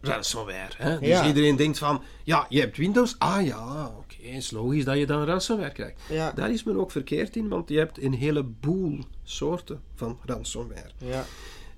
ransomware. 0.00 0.72
Hè? 0.76 0.98
Dus 0.98 1.08
Ja. 1.08 1.26
iedereen 1.26 1.56
denkt 1.56 1.78
van, 1.78 2.02
ja, 2.24 2.46
je 2.48 2.60
hebt 2.60 2.76
Windows. 2.76 3.14
Ah 3.18 3.46
ja, 3.46 3.86
oké, 3.98 4.16
is 4.22 4.50
logisch 4.50 4.84
dat 4.84 4.98
je 4.98 5.06
dan 5.06 5.24
ransomware 5.24 5.72
krijgt. 5.72 6.00
ja, 6.08 6.32
Daar 6.32 6.50
is 6.50 6.64
men 6.64 6.76
ook 6.80 6.90
verkeerd 6.90 7.36
in, 7.36 7.48
want 7.48 7.68
je 7.68 7.78
hebt 7.78 8.02
een 8.02 8.12
heleboel 8.14 8.98
soorten 9.24 9.80
van 9.94 10.18
ransomware. 10.24 10.90
ja, 10.98 11.24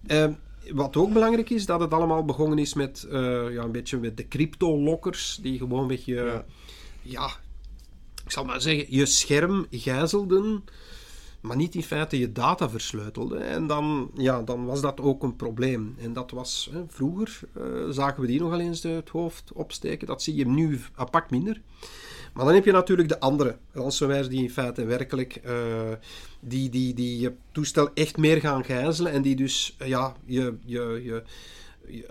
Ehm, 0.07 0.33
wat 0.73 0.97
ook 0.97 1.13
belangrijk 1.13 1.51
is, 1.51 1.67
dat 1.67 1.81
het 1.81 1.93
allemaal 1.93 2.25
begonnen 2.25 2.59
is 2.59 2.75
met, 2.75 3.03
eh, 3.11 3.21
ja, 3.53 3.63
een 3.63 3.73
beetje 3.73 3.99
met 3.99 4.17
de 4.17 4.29
crypto-lokkers, 4.29 5.39
die 5.43 5.59
gewoon 5.59 5.89
je, 6.05 6.15
Ja. 6.15 6.45
ja. 7.03 7.27
ik 8.25 8.31
zal 8.31 8.45
maar 8.45 8.61
zeggen, 8.61 8.87
je 8.89 9.07
scherm 9.07 9.67
gijzelden 9.71 10.65
maar 11.43 11.57
niet 11.57 11.75
in 11.75 11.83
feite 11.83 12.19
je 12.19 12.33
data 12.33 12.71
versleutelde. 12.71 13.37
En 13.37 13.67
dan, 13.67 14.11
ja, 14.15 14.43
dan 14.43 14.65
was 14.65 14.81
dat 14.81 15.01
ook 15.01 15.23
een 15.23 15.37
probleem. 15.37 15.95
En 15.99 16.13
dat 16.13 16.31
was 16.31 16.69
hè, 16.73 16.85
vroeger, 16.89 17.41
uh, 17.57 17.65
zagen 17.91 18.21
we 18.21 18.27
die 18.27 18.41
nogal 18.41 18.61
eens 18.61 18.83
het 18.83 19.09
hoofd 19.09 19.53
opsteken. 19.53 20.07
Dat 20.07 20.23
zie 20.23 20.35
je 20.35 20.47
nu 20.47 20.81
apart 20.95 21.31
minder. 21.31 21.61
Maar 22.35 22.45
dan 22.45 22.55
heb 22.55 22.65
je 22.65 22.73
natuurlijk 22.73 23.09
de 23.09 23.21
andere 23.21 23.57
ransomwares 23.73 24.29
die 24.29 24.43
in 24.43 24.51
feite 24.51 24.85
werkelijk 24.85 25.41
uh, 25.47 25.53
die, 26.41 26.71
die, 26.71 26.95
die 26.95 27.19
je 27.19 27.33
toestel 27.53 27.91
echt 27.95 28.17
meer 28.17 28.41
gaan 28.41 28.65
gijzelen 28.65 29.13
en 29.13 29.23
die 29.23 29.37
dus 29.37 29.77
ja, 29.79 30.17
je, 30.25 30.55
je, 30.65 31.01
je 31.05 31.23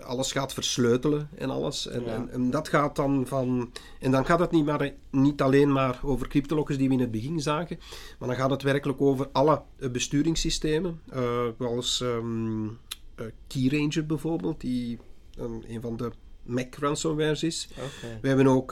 alles 0.00 0.32
gaat 0.32 0.52
versleutelen 0.52 1.28
en 1.34 1.50
alles. 1.50 1.86
En, 1.86 2.06
en, 2.06 2.30
en, 2.30 2.50
dat 2.50 2.68
gaat 2.68 2.96
dan 2.96 3.26
van. 3.26 3.72
En 4.00 4.10
dan 4.10 4.24
gaat 4.24 4.38
het 4.38 4.50
niet, 4.50 4.64
maar, 4.64 4.92
niet 5.10 5.42
alleen 5.42 5.72
maar 5.72 6.00
over 6.02 6.28
cryptolockers 6.28 6.78
die 6.78 6.88
we 6.88 6.94
in 6.94 7.00
het 7.00 7.10
begin 7.10 7.40
zagen, 7.40 7.78
maar 8.18 8.28
dan 8.28 8.36
gaat 8.36 8.50
het 8.50 8.62
werkelijk 8.62 9.00
over 9.00 9.28
alle 9.32 9.62
uh, 9.78 9.90
besturingssystemen, 9.90 11.00
uh, 11.14 11.46
zoals 11.58 12.00
um, 12.00 12.64
uh, 12.64 13.26
Keyranger 13.46 14.06
bijvoorbeeld, 14.06 14.60
die 14.60 14.98
um, 15.40 15.62
een 15.68 15.80
van 15.80 15.96
de 15.96 16.10
Mac 16.42 16.74
ransomwares 16.74 17.42
is. 17.42 17.68
Okay. 17.76 18.18
We 18.20 18.28
hebben 18.28 18.46
ook 18.46 18.70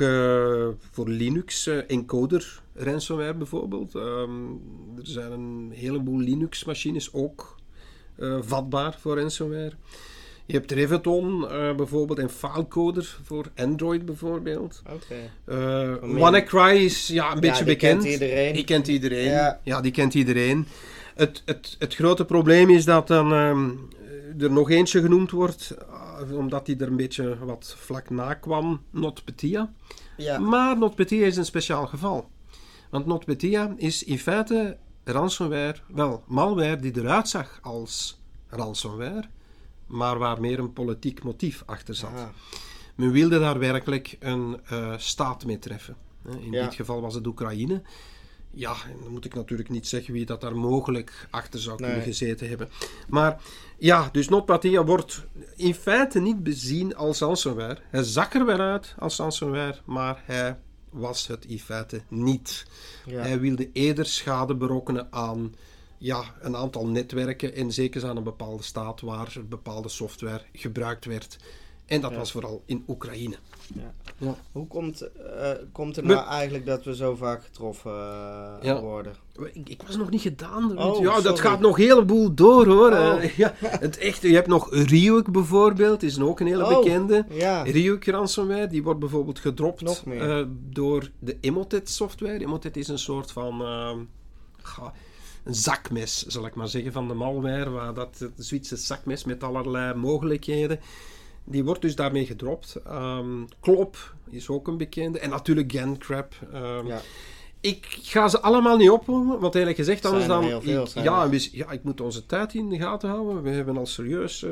voor 0.91 1.09
Linux 1.09 1.67
encoder 1.67 2.63
ransomware 2.75 3.35
bijvoorbeeld. 3.35 3.95
Um, 3.95 4.61
er 4.97 5.07
zijn 5.07 5.33
een 5.33 5.71
heleboel 5.75 6.19
Linux-machines 6.19 7.13
ook 7.13 7.57
vatbaar 8.41 8.99
voor 9.01 9.19
ransomware. 9.19 9.73
Je 10.51 10.57
hebt 10.57 10.71
Reveton 10.71 11.43
uh, 11.43 11.75
bijvoorbeeld 11.75 12.19
en 12.19 12.31
Filecoder 12.31 13.19
voor 13.23 13.47
Android 13.57 14.05
bijvoorbeeld. 14.05 14.83
Oké. 14.93 15.31
Uh, 15.47 16.19
WannaCry 16.19 16.77
is 16.77 17.07
ja, 17.07 17.33
een 17.33 17.41
beetje 17.41 17.65
die 17.65 17.75
bekend. 17.75 18.03
Kent 18.03 18.13
iedereen. 18.13 18.55
Die 18.55 18.65
kent 18.65 18.89
iedereen. 18.89 19.25
Ja. 19.25 19.61
Ja, 19.63 19.81
die 19.81 19.93
kent 19.93 20.15
iedereen. 20.15 20.67
Het, 21.15 21.43
het, 21.45 21.77
het 21.79 21.95
grote 21.95 22.25
probleem 22.25 22.71
is 22.71 22.85
dat 22.85 23.07
dan 23.07 23.33
um, 23.33 23.89
er 24.39 24.51
nog 24.51 24.71
eentje 24.71 25.01
genoemd 25.01 25.31
wordt, 25.31 25.77
uh, 26.29 26.39
omdat 26.39 26.67
die 26.67 26.77
er 26.77 26.87
een 26.87 26.97
beetje 26.97 27.37
wat 27.45 27.75
vlak 27.79 28.11
na 28.11 28.35
kwam, 28.35 28.83
NotPetya. 28.91 29.73
Ja. 30.17 30.39
Maar 30.39 30.79
NotPetya 30.79 31.27
is 31.27 31.37
een 31.37 31.45
speciaal 31.45 31.87
geval. 31.87 32.29
Want 32.91 33.07
NotPetya 33.07 33.75
is 33.77 34.05
in 34.05 34.19
feite 34.19 34.77
ransomware, 35.05 35.77
wel, 35.87 36.23
malware 36.27 36.77
die 36.77 36.99
eruit 36.99 37.29
zag 37.29 37.59
als 37.63 38.21
ransomware 38.49 39.25
maar 39.91 40.19
waar 40.19 40.41
meer 40.41 40.59
een 40.59 40.73
politiek 40.73 41.23
motief 41.23 41.63
achter 41.67 41.95
zat. 41.95 42.11
Aha. 42.11 42.33
Men 42.95 43.11
wilde 43.11 43.39
daar 43.39 43.59
werkelijk 43.59 44.17
een 44.21 44.61
uh, 44.73 44.95
staat 44.97 45.45
mee 45.45 45.59
treffen. 45.59 45.97
In 46.41 46.53
Ja. 46.53 46.65
dit 46.65 46.75
geval 46.75 47.01
was 47.01 47.15
het 47.15 47.27
Oekraïne. 47.27 47.83
Ja, 48.53 48.75
en 48.89 48.97
dan 49.03 49.13
moet 49.13 49.25
ik 49.25 49.35
natuurlijk 49.35 49.69
niet 49.69 49.89
zeggen 49.89 50.13
wie 50.13 50.27
dat 50.27 50.41
daar 50.41 50.57
mogelijk 50.57 51.27
achter 51.31 51.61
zou 51.61 51.77
kunnen 51.77 51.95
Nee. 51.97 52.05
gezeten 52.05 52.49
hebben. 52.49 52.69
Maar 53.09 53.43
ja, 53.79 54.09
dus 54.13 54.29
NotPetya 54.29 54.85
wordt 54.85 55.25
in 55.57 55.75
feite 55.75 56.21
niet 56.21 56.43
bezien 56.43 56.97
als 56.97 57.19
ransomware. 57.21 57.79
Hij 57.91 58.03
zag 58.03 58.35
er 58.35 58.45
wel 58.47 58.61
uit 58.61 58.95
als 58.99 59.17
ransomware, 59.17 59.77
maar 59.85 60.23
hij 60.27 60.59
was 60.91 61.27
het 61.27 61.45
in 61.45 61.59
feite 61.59 62.03
niet. 62.09 62.67
Ja. 63.07 63.21
Hij 63.23 63.41
wilde 63.41 63.71
eerder 63.73 64.07
schade 64.07 64.55
berokkenen 64.55 65.07
aan 65.11 65.55
ja, 66.03 66.23
een 66.41 66.57
aantal 66.57 66.87
netwerken 66.87 67.55
en 67.55 67.73
zeker 67.73 68.07
aan 68.07 68.17
een 68.17 68.23
bepaalde 68.23 68.63
staat 68.63 69.01
waar 69.01 69.37
bepaalde 69.49 69.89
software 69.89 70.43
gebruikt 70.53 71.05
werd. 71.05 71.37
En 71.87 72.01
dat 72.01 72.11
Ja. 72.11 72.17
was 72.17 72.33
vooral 72.33 72.63
in 72.67 72.85
Oekraïne. 72.89 73.37
Ja. 73.75 73.95
Ja. 74.19 74.35
Hoe 74.53 74.67
komt, 74.67 75.01
eh, 75.01 75.51
komt 75.73 75.97
het 75.97 76.05
nou 76.05 76.27
eigenlijk 76.27 76.67
dat 76.67 76.85
we 76.85 76.95
zo 76.97 77.15
vaak 77.15 77.45
getroffen 77.45 77.91
eh, 77.93 78.55
Ja. 78.63 78.81
worden? 78.81 79.15
Ik, 79.53 79.69
ik 79.69 79.83
was 79.87 79.97
nog 79.97 80.11
niet 80.11 80.21
gedaan. 80.21 80.79
Oh, 80.79 81.01
ja, 81.01 81.21
dat 81.21 81.41
gaat 81.41 81.61
nog 81.61 81.79
een 81.79 81.85
heleboel 81.85 82.35
door 82.35 82.67
hoor. 82.67 82.91
Oh. 82.93 83.25
Ja, 83.37 83.55
het 83.61 83.99
echte, 83.99 84.29
je 84.29 84.35
hebt 84.35 84.47
nog 84.47 84.75
Ryuk 84.75 85.33
bijvoorbeeld, 85.33 86.03
is 86.03 86.21
ook 86.21 86.41
een 86.41 86.47
hele 86.47 86.67
Oh. 86.67 86.79
bekende. 86.83 87.25
Ja. 87.31 87.63
Ryuk 87.63 88.07
ransomware, 88.07 88.67
die 88.67 88.83
wordt 88.83 89.01
bijvoorbeeld 89.01 89.39
gedropt 89.39 90.03
eh, 90.07 90.43
door 90.69 91.11
de 91.19 91.37
Emotet 91.41 91.91
software. 91.91 92.39
Emotet 92.41 92.77
is 92.77 92.89
een 92.89 92.99
soort 92.99 93.33
van 93.33 93.63
ga- 94.63 94.93
een 95.45 95.55
zakmes, 95.55 96.27
zal 96.27 96.47
ik 96.47 96.55
maar 96.55 96.69
zeggen, 96.69 96.93
van 96.93 97.09
de 97.09 97.15
malware, 97.15 97.71
waar 97.71 97.95
dat 97.95 98.27
Zwitserse 98.37 98.85
zakmes 98.85 99.25
met 99.25 99.43
allerlei 99.45 99.95
mogelijkheden. 99.95 100.81
Die 101.45 101.65
wordt 101.65 101.83
dus 101.83 101.97
daarmee 101.97 102.27
gedropt. 102.27 102.77
Ehm, 102.87 103.45
Klop 103.61 104.15
is 104.31 104.49
ook 104.49 104.69
een 104.69 104.77
bekende. 104.77 105.19
En 105.19 105.31
natuurlijk 105.31 105.73
Gancrab. 105.73 106.35
ehm, 106.53 106.87
Ja. 106.87 107.01
ik 107.61 107.87
ga 108.03 108.29
ze 108.29 108.41
allemaal 108.41 108.77
niet 108.77 108.91
opnoemen, 108.91 109.41
want 109.41 109.55
eerlijk 109.55 109.77
gezegd, 109.77 110.05
anders 110.05 110.23
er 110.25 110.31
dan. 110.31 110.45
heel 110.45 110.61
veel, 110.61 110.83
ik, 110.83 110.89
ja, 111.05 111.29
we- 111.29 111.49
ja, 111.53 111.71
ik 111.71 111.85
moet 111.85 112.01
onze 112.01 112.27
tijd 112.27 112.55
in 112.55 112.69
de 112.69 112.79
gaten 112.79 113.09
houden. 113.09 113.43
We 113.43 113.51
hebben 113.51 113.77
al 113.77 113.87
serieus. 113.87 114.43
eh, 114.43 114.51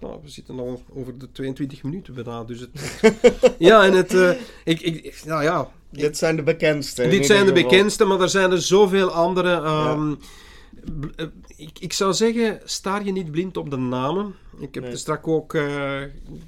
nou, 0.00 0.18
we 0.22 0.28
zitten 0.28 0.58
al 0.58 0.82
over 0.94 1.18
de 1.18 1.32
22 1.32 1.82
minuten 1.82 2.14
bijna. 2.14 2.44
Dus 2.44 2.60
het, 2.60 3.00
ja, 3.58 3.84
en 3.84 3.92
het. 3.92 4.14
eh, 4.14 4.30
ik, 4.64 4.80
ik, 4.80 5.22
nou 5.24 5.42
ja, 5.42 5.70
Dit 5.90 6.16
zijn 6.18 6.36
de 6.36 6.42
bekendste. 6.42 7.08
dit 7.08 7.26
zijn 7.26 7.46
de 7.46 7.52
bekendste, 7.52 8.04
maar 8.04 8.20
er 8.20 8.28
zijn 8.28 8.50
er 8.50 8.62
zoveel 8.62 9.10
andere. 9.10 9.52
ehm, 9.52 10.14
eh, 11.16 11.26
ik, 11.56 11.78
ik 11.78 11.92
zou 11.92 12.12
zeggen, 12.12 12.60
staar 12.64 13.04
je 13.04 13.12
niet 13.12 13.30
blind 13.30 13.56
op 13.56 13.70
de 13.70 13.76
namen. 13.76 14.34
Ik 14.58 14.74
heb 14.74 14.82
Nee. 14.82 14.92
er 14.92 14.98
straks 14.98 15.24
ook 15.26 15.54
eh, 15.54 16.00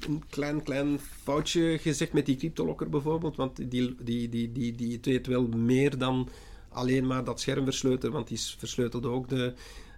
een 0.07 0.23
klein, 0.31 0.63
klein 0.63 1.01
foutje 1.23 1.79
gezegd 1.81 2.13
met 2.13 2.27
die 2.27 2.37
cryptolocker 2.37 2.89
bijvoorbeeld. 2.89 3.37
Want 3.37 3.57
die, 3.57 3.97
die, 4.05 4.29
die, 4.29 4.53
die, 4.53 4.75
die 4.75 5.01
deed 5.01 5.27
wel 5.27 5.47
meer 5.49 5.99
dan 5.99 6.29
alleen 6.69 7.07
maar 7.07 7.25
dat 7.25 7.41
scherm 7.41 7.65
versleutelen. 7.65 8.13
Want 8.15 8.29
die 8.29 8.41
versleutelde 8.59 9.09
ook 9.09 9.29
de, 9.29 9.53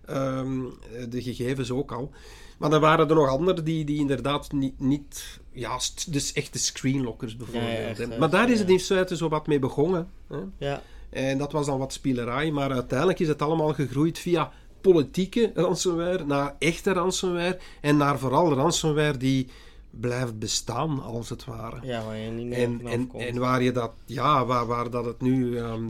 ehm, 0.07 0.63
de 1.09 1.23
gegevens 1.23 1.71
ook 1.71 1.93
al. 1.93 2.11
Maar 2.59 2.71
dan 2.71 2.81
waren 2.81 3.09
er 3.09 3.15
nog 3.15 3.29
andere 3.29 3.63
die, 3.63 3.85
die 3.85 3.99
inderdaad 3.99 4.53
niet, 4.53 4.81
niet 4.81 5.41
ja, 5.53 5.79
dus 6.09 6.33
echte 6.33 6.59
screenlockers 6.59 7.37
bijvoorbeeld. 7.37 7.73
Ja, 7.73 7.79
ja, 7.79 7.87
echt, 7.89 8.01
En- 8.01 8.11
echt, 8.11 8.19
maar 8.21 8.31
daar 8.31 8.51
is 8.51 8.59
het 8.59 8.71
in 8.71 8.81
feite 8.81 9.17
zo 9.17 9.29
wat 9.29 9.47
mee 9.47 9.59
begonnen. 9.59 10.09
Hè? 10.29 10.37
Ja. 10.59 10.83
En 11.11 11.39
dat 11.39 11.53
was 11.53 11.67
dan 11.67 11.79
wat 11.79 11.93
spielerij, 11.93 12.51
maar 12.51 12.73
uiteindelijk 12.73 13.19
is 13.21 13.29
het 13.29 13.43
allemaal 13.43 13.73
gegroeid 13.75 14.19
via 14.19 14.53
politieke 14.81 15.51
ransomware 15.55 16.25
naar 16.25 16.55
echte 16.59 16.93
ransomware 16.93 17.59
en 17.81 17.97
naar 17.97 18.19
vooral 18.19 18.53
ransomware 18.53 19.17
die 19.17 19.49
blijft 19.91 20.39
bestaan, 20.39 21.03
als 21.03 21.29
het 21.29 21.45
ware. 21.45 21.87
ja, 21.87 22.05
waar 22.05 22.17
je 22.17 22.31
niet 22.31 22.47
meer 22.47 22.59
En, 22.59 22.87
en, 22.87 23.11
en 23.17 23.39
waar 23.39 23.63
je 23.63 23.73
dat, 23.73 23.91
ja, 24.05 24.45
waar, 24.47 24.67
waar 24.67 24.91
dat 24.91 25.05
het 25.05 25.21
nu 25.21 25.59
ehm, 25.59 25.85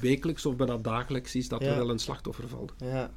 wekelijks 0.00 0.46
of 0.46 0.56
bijna 0.56 0.76
dagelijks 0.76 1.34
is, 1.34 1.48
dat 1.48 1.60
Ja. 1.60 1.66
er 1.68 1.76
wel 1.76 1.90
een 1.90 1.98
slachtoffer 1.98 2.48
valt. 2.48 2.72
ja. 2.78 3.10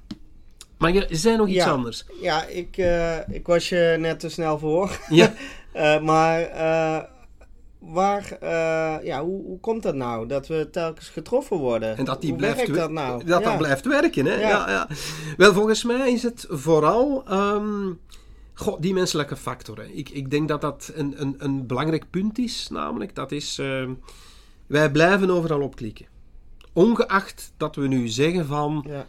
Maar 0.78 0.94
je 0.94 1.08
zei 1.10 1.38
nog 1.38 1.48
iets 1.48 1.56
Ja. 1.66 1.70
anders. 1.72 2.06
ja, 2.22 2.46
ik, 2.46 2.78
eh, 2.78 3.30
ik 3.30 3.48
was 3.48 3.70
je 3.70 3.96
net 4.00 4.20
te 4.20 4.30
snel 4.30 4.60
voor. 4.60 5.00
Ja, 5.10 5.34
Eh, 5.72 6.02
maar 6.02 6.42
eh, 6.42 7.04
waar, 7.80 8.38
ja, 9.06 9.24
hoe, 9.24 9.44
hoe 9.44 9.60
komt 9.60 9.84
dat 9.84 9.96
nou? 9.96 10.28
Dat 10.28 10.48
we 10.48 10.70
telkens 10.72 11.10
getroffen 11.10 11.58
worden? 11.58 11.98
en 11.98 12.06
dat 12.06 12.22
die 12.22 12.30
hoe 12.30 12.40
blijft 12.40 12.74
dat 12.74 12.92
nou? 12.92 13.24
Dat 13.26 13.44
Ja. 13.44 13.50
dat 13.50 13.58
blijft 13.58 13.86
werken, 13.86 14.26
hè? 14.26 14.34
Ja. 14.36 14.50
Ja. 14.50 14.70
Ja, 14.70 14.88
Wel, 15.38 15.54
volgens 15.54 15.84
mij 15.84 16.12
is 16.12 16.24
het 16.24 16.46
vooral 16.50 17.24
ehm, 17.28 17.92
goh, 18.54 18.82
die 18.82 18.94
menselijke 18.94 19.36
factor. 19.36 19.78
Hè. 19.78 19.84
Ik, 19.86 20.10
ik 20.10 20.32
denk 20.32 20.48
dat 20.48 20.62
dat 20.62 20.92
een, 20.96 21.14
een, 21.22 21.36
een 21.38 21.68
belangrijk 21.68 22.10
punt 22.10 22.38
is, 22.38 22.68
namelijk 22.72 23.16
dat 23.16 23.32
is... 23.32 23.58
ehm, 23.60 23.94
wij 24.68 24.92
blijven 24.92 25.30
overal 25.30 25.62
op 25.62 25.76
klikken. 25.76 26.06
Ongeacht 26.74 27.54
dat 27.58 27.76
we 27.76 27.88
nu 27.88 28.08
zeggen 28.08 28.46
van... 28.46 28.86
Ja. 28.88 29.06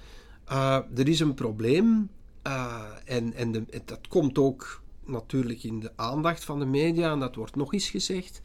Uh, 0.53 0.75
er 0.97 1.09
is 1.09 1.21
een 1.21 1.35
probleem 1.35 2.09
uh, 2.47 2.83
en, 3.05 3.33
en 3.35 3.53
de, 3.53 3.65
het- 3.71 3.89
dat 3.89 4.09
komt 4.09 4.39
ook 4.39 4.81
natuurlijk 5.05 5.63
in 5.65 5.81
de 5.81 5.93
aandacht 5.97 6.45
van 6.45 6.59
de 6.59 6.65
media 6.67 7.11
en 7.13 7.19
dat 7.21 7.35
wordt 7.35 7.57
nog 7.57 7.73
eens 7.73 7.89
gezegd. 7.91 8.41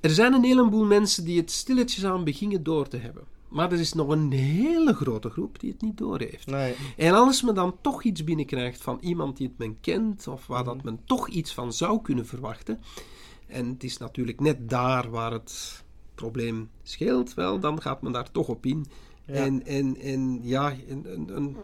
Er 0.00 0.10
zijn 0.10 0.32
een 0.32 0.44
heleboel 0.44 0.84
mensen 0.84 1.24
die 1.24 1.38
het 1.40 1.50
stilletjes 1.50 2.04
aan 2.04 2.24
beginnen 2.24 2.62
door 2.62 2.88
te 2.88 2.96
hebben. 2.96 3.24
Maar 3.48 3.72
er 3.72 3.78
is 3.78 3.92
nog 3.92 4.08
een 4.08 4.32
hele 4.32 4.94
grote 4.94 5.30
groep 5.30 5.60
die 5.60 5.70
het 5.70 5.80
niet 5.82 5.98
doorheeft. 5.98 6.46
Nee. 6.46 6.74
En 6.96 7.14
als 7.14 7.42
men 7.42 7.54
dan 7.54 7.76
toch 7.80 8.02
iets 8.02 8.24
binnenkrijgt 8.24 8.82
van 8.82 8.98
iemand 9.00 9.36
die 9.36 9.46
het 9.46 9.58
men 9.58 9.80
kent, 9.80 10.26
of 10.28 10.46
waar 10.46 10.64
dat 10.64 10.82
men 10.82 11.00
toch 11.04 11.28
iets 11.28 11.54
van 11.54 11.72
zou 11.72 12.02
kunnen 12.02 12.26
verwachten, 12.26 12.80
en 13.46 13.68
het 13.68 13.84
is 13.84 13.96
natuurlijk 13.96 14.40
net 14.40 14.68
daar 14.70 15.10
waar 15.10 15.32
het 15.32 15.84
probleem 16.14 16.70
scheelt, 16.82 17.34
wel, 17.34 17.58
dan 17.60 17.82
gaat 17.82 18.02
men 18.02 18.12
daar 18.12 18.30
toch 18.30 18.48
op 18.48 18.66
in. 18.66 18.86
En, 19.26 19.66
en, 19.66 19.96
en 20.00 20.40
ja, 20.42 20.74
en, 20.88 21.56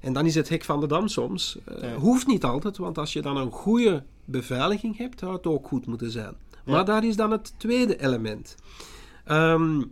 en, 0.00 0.12
dan 0.12 0.26
is 0.26 0.34
het 0.34 0.48
hek 0.48 0.64
van 0.64 0.80
de 0.80 0.86
dam 0.86 1.08
soms. 1.08 1.58
Eh, 1.64 1.82
Ja. 1.82 1.94
Hoeft 1.94 2.26
niet 2.26 2.44
altijd, 2.44 2.76
want 2.76 2.98
als 2.98 3.12
je 3.12 3.22
dan 3.22 3.36
een 3.36 3.50
goede 3.50 4.02
beveiliging 4.24 4.96
hebt, 4.96 5.18
zou 5.18 5.32
het 5.32 5.46
ook 5.46 5.68
goed 5.68 5.86
moeten 5.86 6.10
zijn. 6.10 6.34
Maar 6.64 6.84
daar 6.84 7.04
is 7.04 7.16
dan 7.16 7.30
het 7.30 7.54
tweede 7.56 8.00
element. 8.02 8.54
Ehm, 9.24 9.82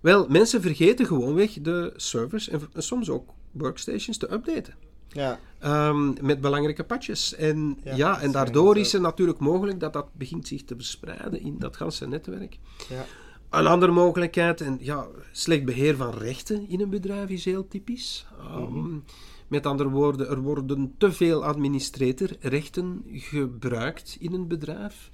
wel, 0.00 0.26
mensen 0.28 0.62
vergeten 0.62 1.06
gewoonweg 1.06 1.52
de 1.60 1.92
servers 1.96 2.48
en 2.48 2.60
soms 2.74 3.10
ook 3.10 3.30
workstations 3.50 4.16
te 4.18 4.32
updaten. 4.32 4.74
Ja. 5.08 5.38
Ehm, 5.58 6.24
met 6.26 6.40
belangrijke 6.40 6.84
patches. 6.84 7.34
En, 7.34 7.78
Ja, 7.94 8.20
en 8.20 8.32
daardoor 8.32 8.76
is 8.76 8.92
het 8.92 9.02
natuurlijk 9.02 9.38
mogelijk 9.38 9.80
dat 9.80 9.92
dat 9.92 10.06
begint 10.12 10.46
zich 10.48 10.64
te 10.64 10.74
verspreiden 10.74 11.40
in 11.40 11.58
dat 11.58 11.76
ganse 11.76 12.08
netwerk. 12.08 12.58
Ja. 12.88 13.04
Een 13.52 13.66
andere 13.66 13.92
mogelijkheid, 13.92 14.60
en 14.60 14.78
ja, 14.80 15.06
slecht 15.32 15.64
beheer 15.64 15.96
van 15.96 16.10
rechten 16.10 16.68
in 16.68 16.80
een 16.80 16.90
bedrijf 16.90 17.28
is 17.28 17.44
heel 17.44 17.68
typisch. 17.68 18.26
Um, 18.56 19.04
met 19.52 19.66
andere 19.66 19.88
woorden, 19.88 20.28
er 20.28 20.40
worden 20.40 20.94
te 20.98 21.12
veel 21.12 21.44
administratorrechten 21.44 23.04
gebruikt 23.12 24.16
in 24.20 24.32
een 24.32 24.48
bedrijf. 24.48 25.10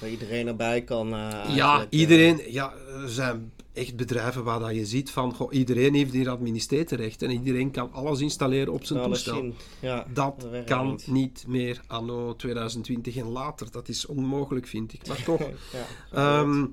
Waar 0.00 0.10
iedereen 0.10 0.46
erbij 0.46 0.82
kan. 0.82 1.06
Uh, 1.06 1.12
ja, 1.12 1.46
eigenlijk, 1.46 1.92
iedereen. 1.92 2.40
Ja, 2.48 2.72
er 3.02 3.08
zijn 3.08 3.52
echt 3.72 3.96
bedrijven 3.96 4.44
waar 4.44 4.58
dat 4.58 4.74
je 4.74 4.86
ziet 4.86 5.10
van 5.10 5.34
goh, 5.34 5.52
iedereen 5.52 5.94
heeft 5.94 6.12
hier 6.12 6.28
administratorrechten 6.28 7.28
en 7.28 7.34
iedereen 7.34 7.70
kan 7.70 7.92
alles 7.92 8.20
installeren 8.20 8.72
op 8.72 8.84
zijn 8.84 8.98
alles 8.98 9.22
toestel. 9.22 9.52
Ja, 9.80 10.06
Dat 10.12 10.46
kan 10.66 10.88
niet. 10.88 11.06
niet 11.06 11.44
meer 11.48 11.80
anno 11.86 12.36
2020 12.36 13.16
en 13.16 13.28
later. 13.28 13.70
Dat 13.70 13.88
is 13.88 14.06
onmogelijk, 14.06 14.66
vind 14.66 14.92
ik. 14.92 15.06
Maar 15.06 15.22
toch. 15.22 15.40
ja, 15.72 15.86
Ehm, 16.12 16.64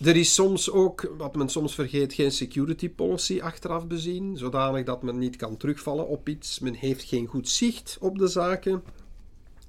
er 0.00 0.16
is 0.16 0.34
soms 0.34 0.70
ook, 0.70 1.12
wat 1.18 1.36
men 1.36 1.48
soms 1.48 1.74
vergeet, 1.74 2.12
geen 2.12 2.32
security 2.32 2.90
policy 2.90 3.40
achteraf 3.40 3.86
bezien, 3.86 4.36
zodanig 4.36 4.84
dat 4.84 5.02
men 5.02 5.18
niet 5.18 5.36
kan 5.36 5.56
terugvallen 5.56 6.08
op 6.08 6.28
iets. 6.28 6.58
Men 6.58 6.74
heeft 6.74 7.02
geen 7.04 7.26
goed 7.26 7.48
zicht 7.48 7.96
op 8.00 8.18
de 8.18 8.26
zaken. 8.26 8.82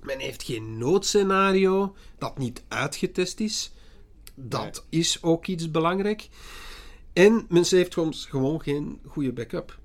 Men 0.02 0.20
heeft 0.20 0.44
geen 0.44 0.78
noodscenario 0.78 1.96
dat 2.18 2.38
niet 2.38 2.64
uitgetest 2.68 3.40
is. 3.40 3.72
Dat 4.36 4.86
is 4.90 5.24
ook 5.24 5.48
iets 5.48 5.72
belangrijk. 5.72 6.30
En 7.14 7.46
men 7.50 7.66
heeft 7.70 7.94
soms 7.94 8.26
gewoon 8.26 8.62
geen 8.62 9.00
goede 9.06 9.34
backup. 9.34 9.80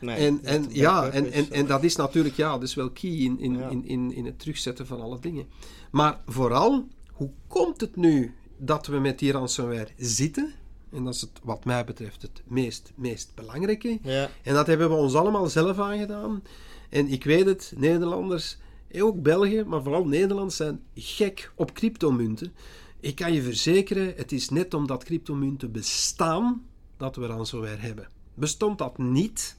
nee, 0.00 0.16
En, 0.16 0.36
dat 0.36 0.44
en, 0.44 0.66
ja, 0.70 1.08
en, 1.10 1.26
is, 1.26 1.32
en, 1.32 1.50
eh, 1.50 1.58
en 1.58 1.66
dat 1.66 1.82
is 1.84 1.96
natuurlijk 1.96 2.36
ja, 2.36 2.52
dat 2.52 2.62
is 2.62 2.74
wel 2.74 2.90
key 2.90 3.10
in, 3.10 3.38
in, 3.38 3.56
Ja. 3.58 3.68
in, 3.68 3.84
in, 3.86 4.12
in 4.12 4.24
het 4.24 4.38
terugzetten 4.38 4.86
van 4.86 5.00
alle 5.00 5.18
dingen. 5.20 5.46
Maar 5.90 6.20
vooral, 6.26 6.88
hoe 7.12 7.30
komt 7.46 7.80
het 7.80 7.96
nu 7.96 8.34
dat 8.64 8.86
we 8.86 8.98
met 8.98 9.18
die 9.18 9.32
ransomware 9.32 9.88
zitten? 9.96 10.52
En 10.92 11.04
dat 11.04 11.14
is 11.14 11.20
het, 11.20 11.40
wat 11.42 11.64
mij 11.64 11.84
betreft 11.84 12.22
het 12.22 12.42
meest, 12.44 12.92
meest 12.94 13.34
belangrijke. 13.34 13.98
Ja, 14.02 14.30
En 14.42 14.54
dat 14.54 14.66
hebben 14.66 14.88
we 14.88 14.94
ons 14.94 15.14
allemaal 15.14 15.46
zelf 15.46 15.78
aangedaan. 15.78 16.42
En 16.88 17.08
ik 17.08 17.24
weet 17.24 17.46
het, 17.46 17.72
Nederlanders, 17.76 18.58
en 18.88 19.02
ook 19.02 19.22
België, 19.22 19.64
maar 19.66 19.82
vooral 19.82 20.04
Nederlanders 20.04 20.56
zijn 20.56 20.80
gek 20.94 21.52
op 21.54 21.72
cryptomunten. 21.72 22.52
Ik 23.00 23.14
kan 23.14 23.32
je 23.32 23.42
verzekeren, 23.42 24.12
het 24.16 24.32
is 24.32 24.48
net 24.48 24.74
omdat 24.74 25.04
cryptomunten 25.04 25.72
bestaan 25.72 26.62
dat 26.96 27.16
we 27.16 27.26
ransomware 27.26 27.80
hebben. 27.80 28.08
Bestond 28.34 28.78
dat 28.78 28.98
niet, 28.98 29.56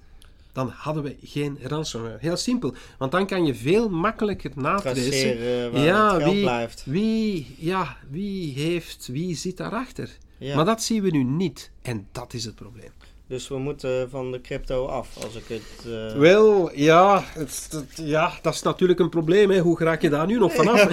dan 0.54 0.70
hadden 0.76 1.04
we 1.04 1.16
geen 1.24 1.58
ransomware. 1.62 2.18
Heel 2.20 2.38
simpel, 2.38 2.74
want 2.98 3.12
dan 3.12 3.28
kan 3.28 3.46
je 3.46 3.56
veel 3.56 3.89
makkelijker 3.89 4.52
natracen. 4.56 5.04
traceren 5.04 5.72
waar 5.72 5.84
Ja, 5.84 6.13
het 6.20 6.24
wie, 6.32 6.42
blijft. 6.42 6.84
wie, 6.86 7.56
ja, 7.60 7.98
wie 8.10 8.54
heeft, 8.54 9.08
wie 9.12 9.36
zit 9.36 9.58
daarachter? 9.58 10.10
Ja. 10.38 10.56
Maar 10.56 10.66
dat 10.66 10.84
zien 10.84 11.02
we 11.04 11.10
nu 11.10 11.24
niet. 11.24 11.72
En 11.82 12.08
dat 12.12 12.34
is 12.34 12.46
het 12.46 12.56
probleem. 12.56 12.89
Dus 13.28 13.48
we 13.48 13.58
moeten 13.58 14.10
van 14.10 14.32
de 14.32 14.42
crypto 14.42 14.86
af, 14.86 15.24
als 15.24 15.36
ik 15.36 15.44
het... 15.48 15.86
eh, 15.94 16.18
Wel, 16.18 16.72
ja, 16.76 17.24
het, 17.34 17.68
het- 17.72 18.08
ja, 18.08 18.32
dat 18.42 18.54
is 18.54 18.62
natuurlijk 18.62 19.00
een 19.00 19.10
probleem. 19.10 19.52
Hè. 19.52 19.60
Hoe 19.60 19.80
raak 19.80 20.02
je 20.02 20.10
daar 20.10 20.26
nu 20.28 20.38
nog 20.39 20.54
vanaf? 20.54 20.82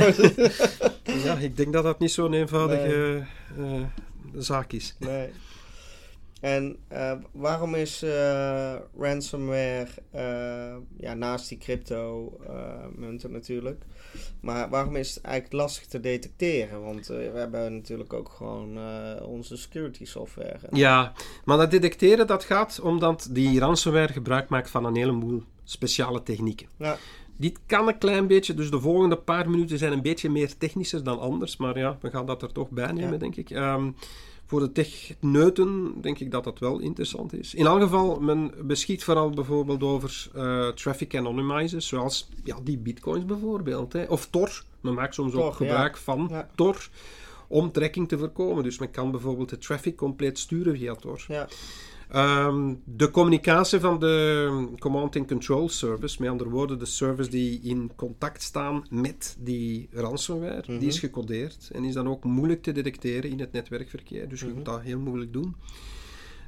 ja, 1.24 1.34
ik 1.38 1.56
denk 1.56 1.72
dat 1.72 1.84
dat 1.84 1.98
niet 1.98 2.10
zo'n 2.12 2.32
eenvoudige 2.32 3.22
eh, 3.58 3.64
zaak 4.36 4.72
is. 4.72 4.94
Nee. 4.98 5.28
En 6.40 6.76
eh, 6.88 7.12
waarom 7.32 7.74
is 7.74 8.02
eh, 8.02 8.74
ransomware, 8.98 9.86
eh, 10.10 10.76
ja, 10.96 11.14
naast 11.14 11.48
die 11.48 11.58
crypto 11.58 12.32
eh, 12.48 12.54
munten 12.96 13.30
natuurlijk, 13.32 13.82
maar 14.40 14.68
waarom 14.70 14.96
is 14.96 15.14
het 15.14 15.24
eigenlijk 15.24 15.54
lastig 15.54 15.86
te 15.86 16.00
detecteren? 16.00 16.82
Want 16.82 17.06
we 17.06 17.30
hebben 17.34 17.74
natuurlijk 17.74 18.12
ook 18.12 18.28
gewoon 18.28 18.78
onze 19.24 19.56
security 19.56 20.04
software. 20.04 20.58
Ja, 20.70 21.12
maar 21.44 21.56
dat 21.56 21.70
detecteren 21.70 22.26
dat 22.26 22.44
gaat 22.44 22.80
omdat 22.80 23.28
die 23.30 23.58
ransomware 23.60 24.12
gebruik 24.12 24.48
maakt 24.48 24.70
van 24.70 24.84
een 24.84 24.96
heleboel 24.96 25.42
speciale 25.64 26.22
technieken. 26.22 26.66
Ja, 26.76 26.96
Dit 27.36 27.58
kan 27.66 27.88
een 27.88 27.98
klein 27.98 28.26
beetje, 28.26 28.54
dus 28.54 28.70
de 28.70 28.80
volgende 28.80 29.16
paar 29.16 29.50
minuten 29.50 29.78
zijn 29.78 29.92
een 29.92 30.02
beetje 30.02 30.30
meer 30.30 30.56
technischer 30.56 31.04
dan 31.04 31.18
anders, 31.20 31.56
maar 31.56 31.78
ja, 31.78 31.98
we 32.00 32.10
gaan 32.10 32.26
dat 32.26 32.42
er 32.42 32.52
toch 32.52 32.70
bij 32.70 32.92
nemen, 32.92 33.12
Ja. 33.12 33.18
denk 33.18 33.36
ik. 33.36 33.50
Ehm, 33.50 33.90
voor 34.50 34.60
de 34.60 34.72
techneuten 34.72 35.94
denk 36.00 36.18
ik 36.18 36.30
dat 36.30 36.44
dat 36.44 36.58
wel 36.58 36.78
interessant 36.78 37.32
is. 37.32 37.54
In 37.54 37.66
elk 37.66 37.80
geval, 37.80 38.20
men 38.20 38.52
beschikt 38.62 39.04
vooral 39.04 39.30
bijvoorbeeld 39.30 39.82
over 39.82 40.30
eh, 40.34 40.68
traffic 40.68 41.16
anonymizers, 41.16 41.86
zoals 41.86 42.28
ja, 42.44 42.56
die 42.62 42.78
bitcoins 42.78 43.24
bijvoorbeeld. 43.24 43.92
Hè. 43.92 44.04
Of 44.04 44.26
Tor, 44.26 44.62
men 44.80 44.94
maakt 44.94 45.14
soms 45.14 45.34
ook 45.34 45.50
ja. 45.50 45.56
gebruik 45.56 45.96
van 45.96 46.26
Ja. 46.30 46.48
Tor 46.54 46.88
om 47.48 47.72
tracking 47.72 48.08
te 48.08 48.18
voorkomen. 48.18 48.64
Dus 48.64 48.78
men 48.78 48.90
kan 48.90 49.10
bijvoorbeeld 49.10 49.48
de 49.48 49.58
traffic 49.58 49.96
compleet 49.96 50.38
sturen 50.38 50.76
via 50.76 50.94
Tor. 50.94 51.24
ja, 51.28 51.48
Ehm, 52.10 52.74
de 52.84 53.10
communicatie 53.10 53.80
van 53.80 53.98
de 53.98 54.68
Command 54.78 55.16
and 55.16 55.28
Control 55.28 55.68
Service, 55.68 56.16
met 56.20 56.30
andere 56.30 56.50
woorden, 56.50 56.78
de 56.78 56.86
service 56.86 57.30
die 57.30 57.60
in 57.62 57.90
contact 57.96 58.42
staan 58.42 58.86
met 58.90 59.36
die 59.38 59.88
ransomware, 59.92 60.78
die 60.78 60.88
is 60.88 60.98
gecodeerd 60.98 61.70
en 61.72 61.84
is 61.84 61.94
dan 61.94 62.08
ook 62.08 62.24
moeilijk 62.24 62.62
te 62.62 62.72
detecteren 62.72 63.30
in 63.30 63.40
het 63.40 63.52
netwerkverkeer. 63.52 64.28
Dus 64.28 64.40
je 64.40 64.52
kunt 64.52 64.64
dat 64.64 64.80
heel 64.80 64.98
moeilijk 64.98 65.32
doen. 65.32 65.56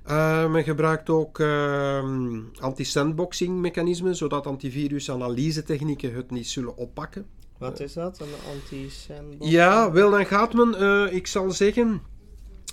Eh, 0.02 0.50
men 0.50 0.64
gebruikt 0.64 1.10
ook 1.10 1.38
ehm, 1.38 2.40
anti-sandboxing 2.60 3.60
mechanismen, 3.60 4.16
zodat 4.16 4.46
antivirus-analyse-technieken 4.46 6.14
het 6.14 6.30
niet 6.30 6.48
zullen 6.48 6.76
oppakken. 6.76 7.26
wat 7.58 7.80
is 7.80 7.92
dat? 7.92 8.20
Een 8.20 8.52
anti-sandbox? 8.52 9.50
Ja, 9.50 9.92
wel, 9.92 10.10
dan 10.10 10.26
gaat 10.26 10.52
men, 10.52 10.74
eh, 10.74 11.14
ik 11.14 11.26
zal 11.26 11.50
zeggen, 11.50 12.02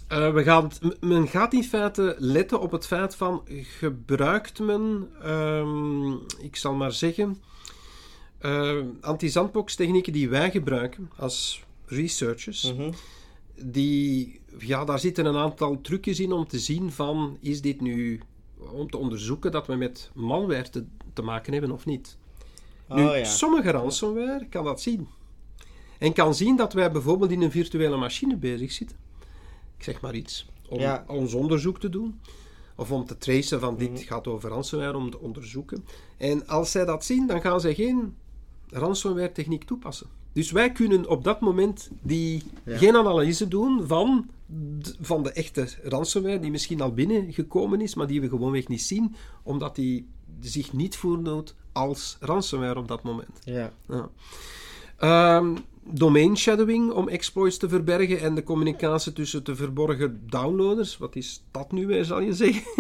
eh, 0.10 0.34
we 0.34 0.44
gaan, 0.44 0.72
men 1.00 1.28
gaat 1.28 1.54
in 1.54 1.64
feite 1.64 2.16
letten 2.18 2.60
op 2.62 2.72
het 2.72 2.86
feit 2.88 3.16
van, 3.16 3.42
gebruikt 3.62 4.60
men, 4.60 5.10
ehm, 5.22 6.12
ik 6.42 6.56
zal 6.56 6.74
maar 6.74 6.92
zeggen, 6.92 7.38
eh 8.40 8.78
anti-sandbox 9.02 9.76
technieken 9.76 10.14
die 10.14 10.30
wij 10.30 10.52
gebruiken 10.52 11.12
als 11.18 11.64
researchers, 11.86 12.74
Mhm. 12.74 12.92
die, 13.62 14.40
ja, 14.60 14.86
daar 14.86 15.00
zitten 15.00 15.26
een 15.26 15.36
aantal 15.38 15.82
trucjes 15.82 16.20
in 16.20 16.32
om 16.32 16.48
te 16.48 16.60
zien 16.60 16.92
van, 16.92 17.38
is 17.42 17.62
dit 17.62 17.82
nu, 17.82 18.22
om 18.58 18.90
te 18.90 18.98
onderzoeken 18.98 19.52
dat 19.52 19.68
we 19.68 19.76
met 19.76 20.12
malware 20.14 20.70
te, 20.70 20.86
te 21.14 21.22
maken 21.22 21.52
hebben 21.54 21.72
of 21.72 21.86
niet. 21.86 22.18
Nu, 22.90 23.08
Oh 23.08 23.18
ja. 23.18 23.24
sommige 23.24 23.72
ransomware 23.72 24.48
kan 24.50 24.64
dat 24.64 24.82
zien. 24.82 25.08
En 25.98 26.14
kan 26.14 26.36
zien 26.36 26.56
dat 26.56 26.74
wij 26.74 26.92
bijvoorbeeld 26.92 27.32
in 27.32 27.42
een 27.42 27.52
virtuele 27.52 27.98
machine 27.98 28.36
bezig 28.38 28.72
zitten. 28.72 28.98
Ik 29.80 29.86
zeg 29.86 30.02
maar 30.02 30.16
iets. 30.16 30.46
Om 30.70 30.80
Ja. 30.80 31.04
ons 31.08 31.34
onderzoek 31.34 31.80
te 31.80 31.90
doen. 31.90 32.20
Of 32.76 32.92
om 32.92 33.06
te 33.06 33.18
tracen 33.18 33.60
van 33.60 33.74
Mhm. 33.74 33.80
dit 33.84 34.00
gaat 34.02 34.28
over 34.28 34.50
ransomware, 34.50 34.98
om 34.98 35.10
te 35.12 35.20
onderzoeken. 35.20 35.86
En 36.18 36.48
als 36.48 36.72
zij 36.72 36.86
dat 36.86 37.06
zien, 37.06 37.28
dan 37.28 37.42
gaan 37.42 37.62
zij 37.62 37.74
geen 37.76 38.16
ransomware 38.70 39.32
techniek 39.32 39.64
toepassen. 39.64 40.08
Dus 40.34 40.52
wij 40.52 40.72
kunnen 40.72 41.08
op 41.08 41.24
dat 41.24 41.40
moment 41.40 41.90
die, 42.02 42.44
Ja. 42.66 42.78
geen 42.78 42.96
analyse 42.96 43.48
doen 43.48 43.88
van, 43.88 44.30
d- 44.82 44.98
van 45.02 45.24
de 45.24 45.32
echte 45.32 45.68
ransomware 45.84 46.40
die 46.40 46.52
misschien 46.52 46.82
al 46.82 46.94
binnengekomen 46.94 47.82
is, 47.82 47.96
maar 47.96 48.08
die 48.08 48.22
we 48.22 48.30
gewoonweg 48.30 48.68
niet 48.68 48.82
zien, 48.82 49.16
omdat 49.44 49.76
die 49.76 50.08
zich 50.40 50.74
niet 50.74 50.96
voordoet 50.98 51.56
als 51.72 52.18
ransomware 52.20 52.80
op 52.80 52.88
dat 52.88 53.04
moment. 53.04 53.40
Ja. 53.44 53.72
Ja. 53.88 54.10
Ehm, 54.98 55.56
domain 55.92 56.38
shadowing 56.38 56.92
om 56.92 57.10
exploits 57.10 57.58
te 57.58 57.70
verbergen 57.70 58.20
en 58.20 58.36
de 58.36 58.44
communicatie 58.44 59.14
tussen 59.14 59.44
de 59.44 59.56
verborgen 59.56 60.22
downloaders. 60.30 60.98
Wat 60.98 61.16
is 61.16 61.44
dat 61.52 61.72
nu 61.72 61.88
weer, 61.88 62.06
zal 62.06 62.20
je 62.20 62.34
zeggen? 62.34 62.64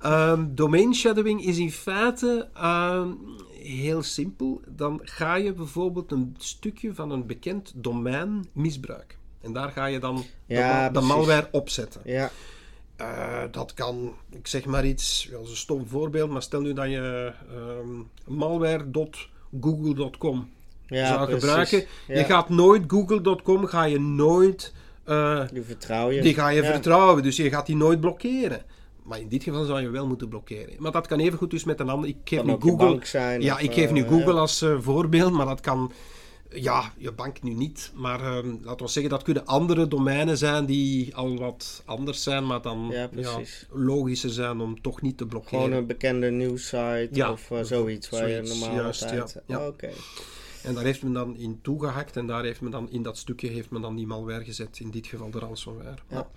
Ehm, 0.00 0.54
domain 0.54 0.94
shadowing 0.94 1.44
is 1.44 1.58
in 1.58 1.72
feite 1.72 2.48
ehm, 2.54 3.08
heel 3.62 4.02
simpel. 4.02 4.60
Dan 4.68 5.00
ga 5.02 5.34
je 5.34 5.52
bijvoorbeeld 5.52 6.12
een 6.12 6.34
stukje 6.38 6.94
van 6.94 7.10
een 7.10 7.26
bekend 7.26 7.72
domein 7.74 8.46
misbruiken. 8.52 9.18
En 9.40 9.52
daar 9.52 9.70
ga 9.70 9.86
je 9.86 9.98
dan 9.98 10.16
de 10.16 10.24
Ja, 10.54 10.90
malware 10.90 11.48
opzetten. 11.50 12.00
Ja. 12.04 12.30
Eh, 12.96 13.42
dat 13.50 13.74
kan, 13.74 14.14
ik 14.30 14.46
zeg 14.46 14.64
maar 14.64 14.86
iets, 14.86 15.28
is 15.42 15.50
een 15.50 15.56
stom 15.56 15.86
voorbeeld, 15.86 16.30
maar 16.30 16.42
stel 16.42 16.60
nu 16.60 16.72
dat 16.72 16.90
je 16.90 17.32
ehm 17.48 18.02
malware.google.com 18.36 20.48
Ja, 20.86 21.06
zou 21.06 21.24
precies. 21.26 21.44
gebruiken. 21.44 21.84
Ja. 22.06 22.18
Je 22.18 22.24
gaat 22.24 22.48
nooit 22.48 22.82
google.com, 22.86 23.66
ga 23.66 23.84
je 23.84 24.00
nooit, 24.00 24.72
eh, 25.04 25.40
Die 25.52 25.62
vertrouw 25.62 26.10
je. 26.10 26.20
die 26.22 26.34
ga 26.34 26.48
je 26.48 26.62
Ja. 26.62 26.70
vertrouwen, 26.72 27.22
dus 27.22 27.36
je 27.36 27.50
gaat 27.50 27.66
die 27.66 27.76
nooit 27.76 28.00
blokkeren. 28.00 28.62
Maar 29.02 29.20
in 29.20 29.28
dit 29.28 29.42
geval 29.42 29.64
zou 29.64 29.80
je 29.80 29.88
wel 29.90 30.06
moeten 30.06 30.28
blokkeren. 30.28 30.74
Maar 30.78 30.92
dat 30.92 31.06
kan 31.06 31.18
even 31.20 31.38
goed 31.38 31.50
dus 31.50 31.64
met 31.64 31.80
een 31.80 31.88
ander. 31.88 32.08
Ik 32.08 32.16
geef 32.24 32.38
Kan 32.38 32.46
nu 32.46 32.52
Google. 32.60 32.76
bank 32.86 33.04
zijn. 33.04 33.40
ja, 33.40 33.54
of, 33.54 33.60
ik 33.60 33.72
geef 33.72 33.90
nu 33.90 34.02
eh, 34.02 34.08
Google 34.08 34.32
ja. 34.32 34.38
als 34.38 34.62
eh, 34.62 34.76
voorbeeld, 34.80 35.32
maar 35.32 35.46
dat 35.46 35.60
kan. 35.60 35.92
Ja, 36.50 36.92
je 36.96 37.12
bank 37.12 37.42
nu 37.42 37.52
niet. 37.54 37.92
Maar 37.94 38.20
ehm, 38.20 38.48
laten 38.62 38.86
we 38.86 38.92
zeggen, 38.92 39.12
dat 39.12 39.22
kunnen 39.22 39.46
andere 39.46 39.88
domeinen 39.88 40.36
zijn 40.38 40.66
die 40.66 41.14
al 41.16 41.38
wat 41.38 41.82
anders 41.84 42.22
zijn, 42.22 42.46
maar 42.46 42.62
dan 42.62 42.88
Ja, 42.90 43.08
logischer 43.72 44.30
zijn 44.30 44.60
om 44.60 44.80
toch 44.80 45.02
niet 45.02 45.18
te 45.18 45.26
blokkeren. 45.26 45.60
Gewoon 45.64 45.76
een 45.78 45.86
bekende 45.86 46.30
nieuwssite 46.30 47.08
Ja, 47.12 47.30
of 47.32 47.50
eh, 47.50 47.58
zoiets 47.62 48.08
waar 48.08 48.20
zoiets, 48.28 48.52
je 48.52 48.58
normaal 48.58 48.80
juist, 48.82 49.00
ja, 49.10 49.26
ja. 49.46 49.66
Oké. 49.66 49.88
En 50.64 50.74
daar 50.74 50.84
heeft 50.84 51.02
men 51.02 51.12
dan 51.12 51.36
in 51.36 51.58
toegehakt 51.62 52.16
en 52.16 52.26
daar 52.26 52.44
heeft 52.44 52.60
men 52.60 52.70
dan 52.70 52.90
in 52.90 53.02
dat 53.02 53.18
stukje 53.18 53.48
heeft 53.48 53.70
men 53.70 53.82
dan 53.82 53.96
die 53.96 54.06
malware 54.06 54.44
gezet, 54.44 54.80
in 54.80 54.90
dit 54.90 55.06
geval 55.06 55.30
de 55.30 55.38
ransomware. 55.38 55.98
Ja. 56.08 56.30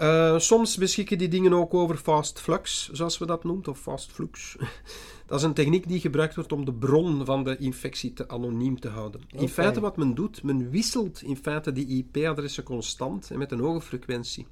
Uh, 0.00 0.38
soms 0.38 0.76
beschikken 0.76 1.18
die 1.18 1.28
dingen 1.28 1.52
ook 1.52 1.74
over 1.74 1.96
fast 1.96 2.40
flux, 2.40 2.90
zoals 2.92 3.18
we 3.18 3.26
dat 3.26 3.44
noemen, 3.44 3.68
of 3.68 3.78
fast 3.78 4.12
flux. 4.12 4.56
Dat 5.26 5.38
is 5.38 5.44
een 5.44 5.54
techniek 5.54 5.88
die 5.88 6.00
gebruikt 6.00 6.34
wordt 6.34 6.52
om 6.52 6.64
de 6.64 6.72
bron 6.72 7.24
van 7.24 7.44
de 7.44 7.56
infectie 7.56 8.12
te 8.12 8.28
anoniem 8.28 8.80
te 8.80 8.88
houden. 8.88 9.20
In 9.30 9.48
feite 9.48 9.80
wat 9.80 9.96
men 9.96 10.14
doet, 10.14 10.42
men 10.42 10.70
wisselt 10.70 11.22
in 11.22 11.36
feite 11.36 11.72
die 11.72 11.86
IP-adressen 11.86 12.62
constant 12.62 13.30
en 13.30 13.38
met 13.38 13.52
een 13.52 13.60
hoge 13.60 13.80
frequentie 13.80 14.46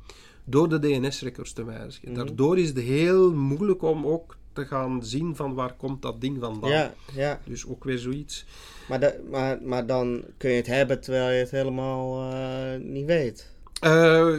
door 0.45 0.69
de 0.69 0.79
DNS-records 0.79 1.53
te 1.53 1.65
wijzigen. 1.65 2.13
Mhm. 2.13 2.19
Daardoor 2.19 2.59
is 2.59 2.69
het 2.69 2.79
heel 2.79 3.35
moeilijk 3.35 3.83
om 3.83 4.07
ook 4.07 4.37
te 4.55 4.67
gaan 4.67 5.05
zien 5.05 5.37
van 5.37 5.55
waar 5.55 5.73
komt 5.73 6.03
dat 6.03 6.21
ding 6.21 6.37
vandaan. 6.41 6.71
Ja, 6.71 6.95
ja. 7.15 7.41
Dus 7.45 7.67
ook 7.67 7.85
weer 7.85 7.99
zoiets. 7.99 8.45
Maar, 8.89 9.15
maar, 9.31 9.59
maar 9.63 9.87
dan 9.87 10.25
kun 10.37 10.51
je 10.51 10.57
het 10.57 10.67
hebben 10.67 11.01
terwijl 11.01 11.31
je 11.31 11.39
het 11.39 11.51
helemaal 11.51 12.33
uh, 12.33 12.81
niet 12.81 13.07
weet. 13.07 13.53
Uh, 13.85 14.35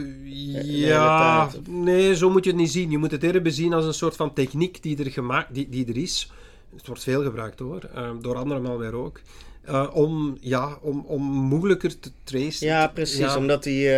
ja, 0.64 1.48
nee, 1.68 2.16
zo 2.16 2.30
moet 2.30 2.44
je 2.44 2.50
het 2.50 2.58
niet 2.58 2.70
zien. 2.70 2.90
Je 2.90 2.98
moet 2.98 3.10
het 3.10 3.22
eerder 3.22 3.42
bezien 3.42 3.72
als 3.72 3.84
een 3.84 3.94
soort 3.94 4.16
van 4.16 4.32
techniek 4.32 4.82
die 4.82 5.04
er, 5.04 5.10
gemaakt, 5.10 5.54
die, 5.54 5.68
die 5.68 5.86
er 5.86 5.96
is. 5.96 6.32
Het 6.76 6.86
wordt 6.86 7.02
veel 7.02 7.22
gebruikt 7.22 7.58
hoor, 7.58 7.90
uh, 7.96 8.10
door 8.20 8.36
anderen 8.36 8.62
maar 8.62 8.78
weer 8.78 8.94
ook. 8.94 9.20
Uh, 9.68 9.90
om, 9.92 10.36
ja, 10.40 10.78
om, 10.80 11.04
om 11.06 11.22
moeilijker 11.22 11.98
te 11.98 12.10
tracen. 12.24 12.66
Ja, 12.66 12.88
precies. 12.88 13.36
omdat 13.36 13.62
die, 13.62 13.90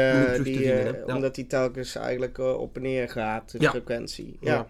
die, 0.42 1.07
omdat 1.07 1.35
die 1.35 1.46
telkens 1.46 1.94
eigenlijk 1.94 2.38
op 2.38 2.76
en 2.76 2.83
neer 2.83 3.09
gaat, 3.09 3.61
de 3.61 3.68
frequentie. 3.68 4.37
Ja. 4.40 4.66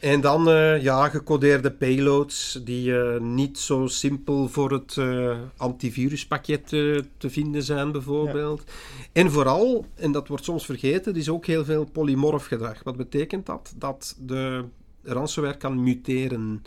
En 0.00 0.20
dan 0.20 0.48
uh, 0.48 0.82
ja, 0.82 1.08
gecodeerde 1.08 1.70
payloads 1.70 2.60
die 2.64 2.88
uh, 2.88 3.20
niet 3.20 3.58
zo 3.58 3.86
simpel 3.86 4.48
voor 4.48 4.72
het 4.72 4.96
uh, 4.96 5.36
antiviruspakket 5.56 6.68
te 6.68 7.30
vinden 7.30 7.62
zijn, 7.62 7.92
bijvoorbeeld. 7.92 8.64
En 9.12 9.30
vooral, 9.30 9.86
en 9.94 10.12
dat 10.12 10.28
wordt 10.28 10.44
soms 10.44 10.64
vergeten, 10.64 11.12
er 11.12 11.18
is 11.18 11.28
ook 11.28 11.46
heel 11.46 11.64
veel 11.64 11.84
polymorf 11.84 12.46
gedrag. 12.46 12.82
Wat 12.82 12.96
betekent 12.96 13.46
dat? 13.46 13.74
Dat 13.76 14.16
de 14.18 14.64
ransomware 15.02 15.56
kan 15.56 15.82
muteren. 15.82 16.62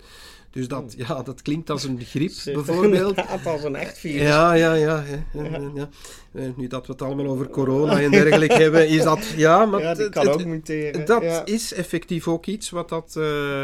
Dus 0.52 0.68
dat, 0.68 0.94
hmm. 0.96 1.06
ja, 1.08 1.24
dat 1.24 1.42
klinkt 1.42 1.70
als 1.70 1.84
een 1.84 2.00
griep, 2.02 2.32
bijvoorbeeld. 2.54 3.46
als 3.46 3.64
een 3.64 3.76
echt 3.76 3.98
virus. 3.98 4.22
Ja, 4.22 4.54
ja, 4.54 4.74
ja. 4.74 5.04
ja, 5.34 5.72
ja. 5.76 5.90
Eh, 6.32 6.44
nu 6.56 6.68
dat 6.68 6.86
we 6.86 6.92
het 6.92 7.02
allemaal 7.02 7.28
over 7.28 7.50
corona 7.50 8.02
en 8.02 8.12
dergelijke 8.12 8.62
hebben, 8.64 8.88
is 8.88 9.04
dat... 9.04 9.26
Ja, 9.36 9.66
maar 9.66 9.82
ja, 9.82 9.94
die 9.94 10.10
kan 10.10 10.28
ook 10.28 10.46
muteren. 10.46 11.06
Dat 11.06 11.42
is 11.50 11.74
effectief 11.74 12.28
ook 12.28 12.46
iets 12.46 12.70
wat 12.70 12.90
dat 12.90 13.16
uh, 13.18 13.24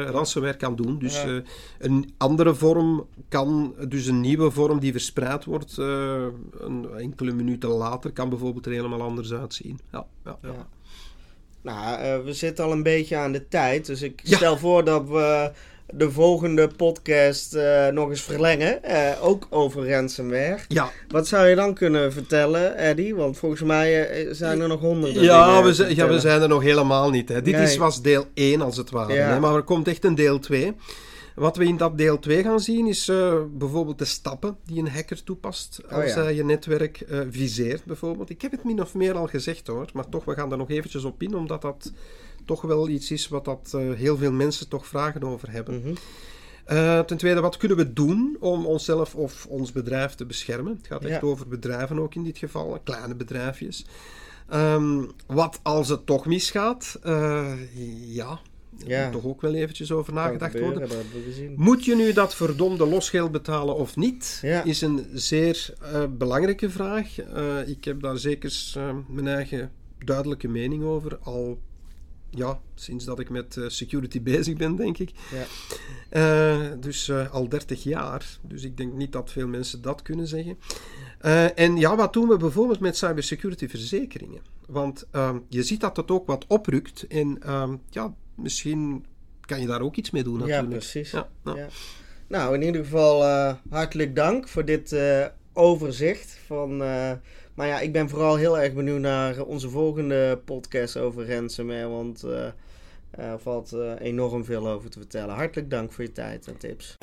ransomware 0.10 0.58
kan 0.58 0.76
doen. 0.76 1.00
Dus 1.00 1.26
uh, 1.26 1.42
een 1.80 2.14
andere 2.18 2.56
vorm 2.56 3.08
kan... 3.30 3.76
Dus 3.88 4.06
een 4.06 4.22
nieuwe 4.22 4.52
vorm 4.52 4.80
die 4.80 4.92
verspreid 4.92 5.46
wordt, 5.46 5.78
uh, 5.80 6.26
een, 6.60 6.88
enkele 6.98 7.32
minuten 7.32 7.70
later, 7.70 8.12
kan 8.12 8.30
bijvoorbeeld 8.30 8.66
er 8.66 8.72
helemaal 8.72 9.02
anders 9.02 9.34
uitzien. 9.34 9.80
Ja, 9.92 10.06
ja, 10.26 10.38
ja. 10.42 10.68
Nou, 11.62 12.24
we 12.24 12.34
zitten 12.34 12.66
al 12.66 12.72
een 12.72 12.84
beetje 12.84 13.16
aan 13.16 13.32
de 13.32 13.48
tijd, 13.48 13.86
dus 13.86 14.02
ik 14.02 14.22
stel 14.24 14.58
voor 14.58 14.84
dat 14.84 15.08
we 15.08 15.52
de 15.90 16.12
volgende 16.12 16.68
podcast 16.68 17.56
uh, 17.56 17.88
nog 17.88 18.10
eens 18.10 18.22
verlengen. 18.22 18.80
Uh, 18.86 19.12
ook 19.22 19.48
over 19.50 19.90
ransomware. 19.90 20.60
Ja. 20.68 20.92
Wat 21.08 21.28
zou 21.28 21.48
je 21.48 21.56
dan 21.56 21.74
kunnen 21.74 22.14
vertellen, 22.14 22.78
Eddie? 22.78 23.16
Want 23.16 23.38
volgens 23.38 23.62
mij 23.62 24.24
uh, 24.26 24.34
zijn 24.34 24.60
er 24.60 24.68
nog 24.68 24.80
honderden. 24.80 25.24
Ja, 25.24 25.64
we, 25.64 25.74
zijn, 25.74 25.96
ja 25.96 26.08
we 26.08 26.20
zijn 26.20 26.42
er 26.42 26.48
nog 26.48 26.62
helemaal 26.62 27.10
niet. 27.10 27.30
Hè. 27.30 27.42
Dit 27.42 27.56
is, 27.56 27.78
was 27.78 28.02
deel 28.02 28.26
1 28.34 28.62
als 28.62 28.78
het 28.78 28.90
ware. 28.90 29.14
Ja. 29.14 29.28
Hè? 29.28 29.40
Maar 29.40 29.56
er 29.56 29.64
komt 29.64 29.88
echt 29.88 30.04
een 30.04 30.16
deel 30.16 30.40
2. 30.40 30.74
Wat 31.36 31.58
we 31.58 31.66
in 31.66 31.78
dat 31.78 31.98
deel 31.98 32.20
2 32.20 32.44
gaan 32.44 32.60
zien 32.60 32.88
is 32.88 33.12
bijvoorbeeld 33.52 34.00
de 34.00 34.06
stappen 34.06 34.58
die 34.66 34.80
een 34.80 34.90
hacker 34.90 35.24
toepast 35.24 35.82
oh 35.86 35.92
als 35.92 36.14
hij 36.14 36.36
je 36.36 36.44
netwerk 36.44 37.06
viseert 37.30 37.86
bijvoorbeeld. 37.86 38.30
Ik 38.30 38.42
heb 38.42 38.52
het 38.52 38.64
min 38.64 38.82
of 38.82 38.94
meer 38.94 39.14
al 39.14 39.28
gezegd 39.28 39.68
hoor, 39.68 39.86
maar 39.94 40.10
toch, 40.10 40.26
we 40.26 40.34
gaan 40.34 40.52
er 40.52 40.58
nog 40.58 40.70
eventjes 40.70 41.04
op 41.04 41.22
in, 41.22 41.36
omdat 41.36 41.62
dat 41.62 41.92
toch 42.46 42.62
wel 42.62 42.90
iets 42.90 43.12
is 43.12 43.28
wat 43.28 43.46
dat, 43.46 43.72
uh, 43.76 43.94
heel 43.94 44.18
veel 44.18 44.32
mensen 44.32 44.70
toch 44.70 44.88
vragen 44.88 45.24
over 45.24 45.52
hebben. 45.52 45.82
Mm 45.86 45.94
ten 47.06 47.18
tweede, 47.18 47.42
wat 47.42 47.58
kunnen 47.58 47.78
we 47.78 47.94
doen 47.94 48.38
om 48.40 48.66
onszelf 48.66 49.16
of 49.16 49.46
ons 49.46 49.72
bedrijf 49.72 50.16
te 50.16 50.26
beschermen? 50.26 50.76
Het 50.76 50.88
gaat 50.88 51.06
echt 51.06 51.24
over 51.24 51.48
bedrijven 51.48 52.00
ook 52.00 52.16
in 52.16 52.24
dit 52.24 52.38
geval, 52.38 52.80
kleine 52.84 53.16
bedrijfjes. 53.16 53.86
Um, 54.54 55.12
wat 55.28 55.60
als 55.64 55.90
het 55.90 56.06
toch 56.06 56.26
misgaat? 56.26 57.00
Uh, 57.06 57.54
ja, 58.06 58.40
ja. 58.78 59.04
moet 59.04 59.12
toch 59.14 59.26
ook 59.26 59.42
wel 59.42 59.54
eventjes 59.54 59.92
over 59.92 60.14
nagedacht 60.14 60.60
worden. 60.60 60.90
Moet 61.56 61.86
je 61.86 61.96
nu 61.96 62.14
dat 62.14 62.36
verdomde 62.36 62.88
losgeld 62.88 63.32
betalen 63.32 63.76
of 63.76 63.96
niet? 63.96 64.40
Ja. 64.42 64.64
Is 64.64 64.82
een 64.82 65.06
zeer 65.14 65.74
uh, 65.84 66.04
belangrijke 66.10 66.70
vraag. 66.70 67.20
Uh, 67.20 67.68
ik 67.68 67.86
heb 67.86 68.02
daar 68.02 68.18
zeker 68.18 68.74
mijn 69.08 69.28
eigen 69.28 69.72
duidelijke 70.06 70.48
mening 70.48 70.84
over. 70.84 71.18
Al 71.18 71.60
ja, 72.36 72.60
sinds 72.76 73.06
dat 73.06 73.20
ik 73.20 73.30
met 73.30 73.56
uh, 73.56 73.70
security 73.70 74.22
bezig 74.32 74.58
ben, 74.58 74.76
denk 74.76 74.98
ik. 74.98 75.12
Ja. 75.32 75.46
Uh, 76.12 76.72
dus 76.80 77.08
uh, 77.08 77.34
al 77.34 77.50
30 77.50 77.84
jaar. 77.84 78.38
Dus 78.42 78.64
ik 78.64 78.78
denk 78.78 78.94
niet 78.94 79.12
dat 79.12 79.32
veel 79.32 79.48
mensen 79.48 79.82
dat 79.82 80.02
kunnen 80.02 80.28
zeggen. 80.28 80.58
en 81.56 81.78
ja, 81.78 81.96
wat 81.96 82.14
doen 82.14 82.28
we 82.28 82.38
bijvoorbeeld 82.38 82.80
met 82.80 82.98
cybersecurity 82.98 83.68
verzekeringen? 83.68 84.42
Want 84.68 85.08
ehm, 85.12 85.40
je 85.50 85.64
ziet 85.64 85.82
dat 85.82 85.98
het 85.98 86.12
ook 86.12 86.28
wat 86.28 86.46
oprukt. 86.48 87.08
En 87.08 87.54
um, 87.54 87.82
ja, 87.90 88.14
misschien 88.36 89.06
kan 89.42 89.62
je 89.62 89.68
daar 89.68 89.82
ook 89.82 89.96
iets 89.96 90.12
mee 90.12 90.24
doen 90.24 90.40
natuurlijk. 90.40 90.72
Ja, 90.72 90.78
precies. 90.78 91.12
Ja, 91.12 91.30
ja. 91.44 91.68
Nou, 92.28 92.56
in 92.56 92.62
ieder 92.62 92.84
geval 92.84 93.24
hartelijk 93.70 94.16
dank 94.16 94.48
voor 94.48 94.66
dit 94.66 94.96
overzicht 95.54 96.40
van 96.46 96.84
maar 97.56 97.68
ja, 97.68 97.80
ik 97.80 97.92
ben 97.92 98.10
vooral 98.10 98.36
heel 98.36 98.60
erg 98.60 98.74
benieuwd 98.74 99.00
naar 99.00 99.42
onze 99.42 99.70
volgende 99.70 100.40
podcast 100.46 100.98
over 100.98 101.34
ransomware. 101.34 101.88
Want 101.88 102.24
uh, 102.26 102.46
er 103.10 103.40
valt 103.40 103.74
uh, 103.74 103.92
enorm 104.00 104.46
veel 104.46 104.68
over 104.68 104.90
te 104.90 105.00
vertellen. 105.00 105.36
Hartelijk 105.36 105.70
dank 105.70 105.92
voor 105.92 106.04
je 106.04 106.12
tijd 106.12 106.48
en 106.48 106.58
tips. 106.58 106.98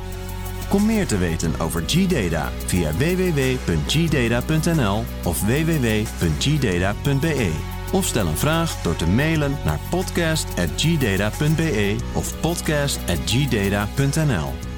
Kom 0.69 0.87
meer 0.87 1.07
te 1.07 1.19
weten 1.19 1.61
over 1.61 1.83
G-Data 1.87 2.51
via 2.67 2.93
www.gdata.nl 2.93 5.05
of 5.25 5.47
www.gdata.be. 5.47 7.51
Of 7.93 8.05
stel 8.05 8.27
een 8.27 8.37
vraag 8.37 8.83
door 8.83 8.97
te 8.97 9.07
mailen 9.07 9.57
naar 9.65 9.81
podcast.gdata.be 9.91 11.97
of 12.15 12.41
podcast.gdata.nl. 12.41 14.72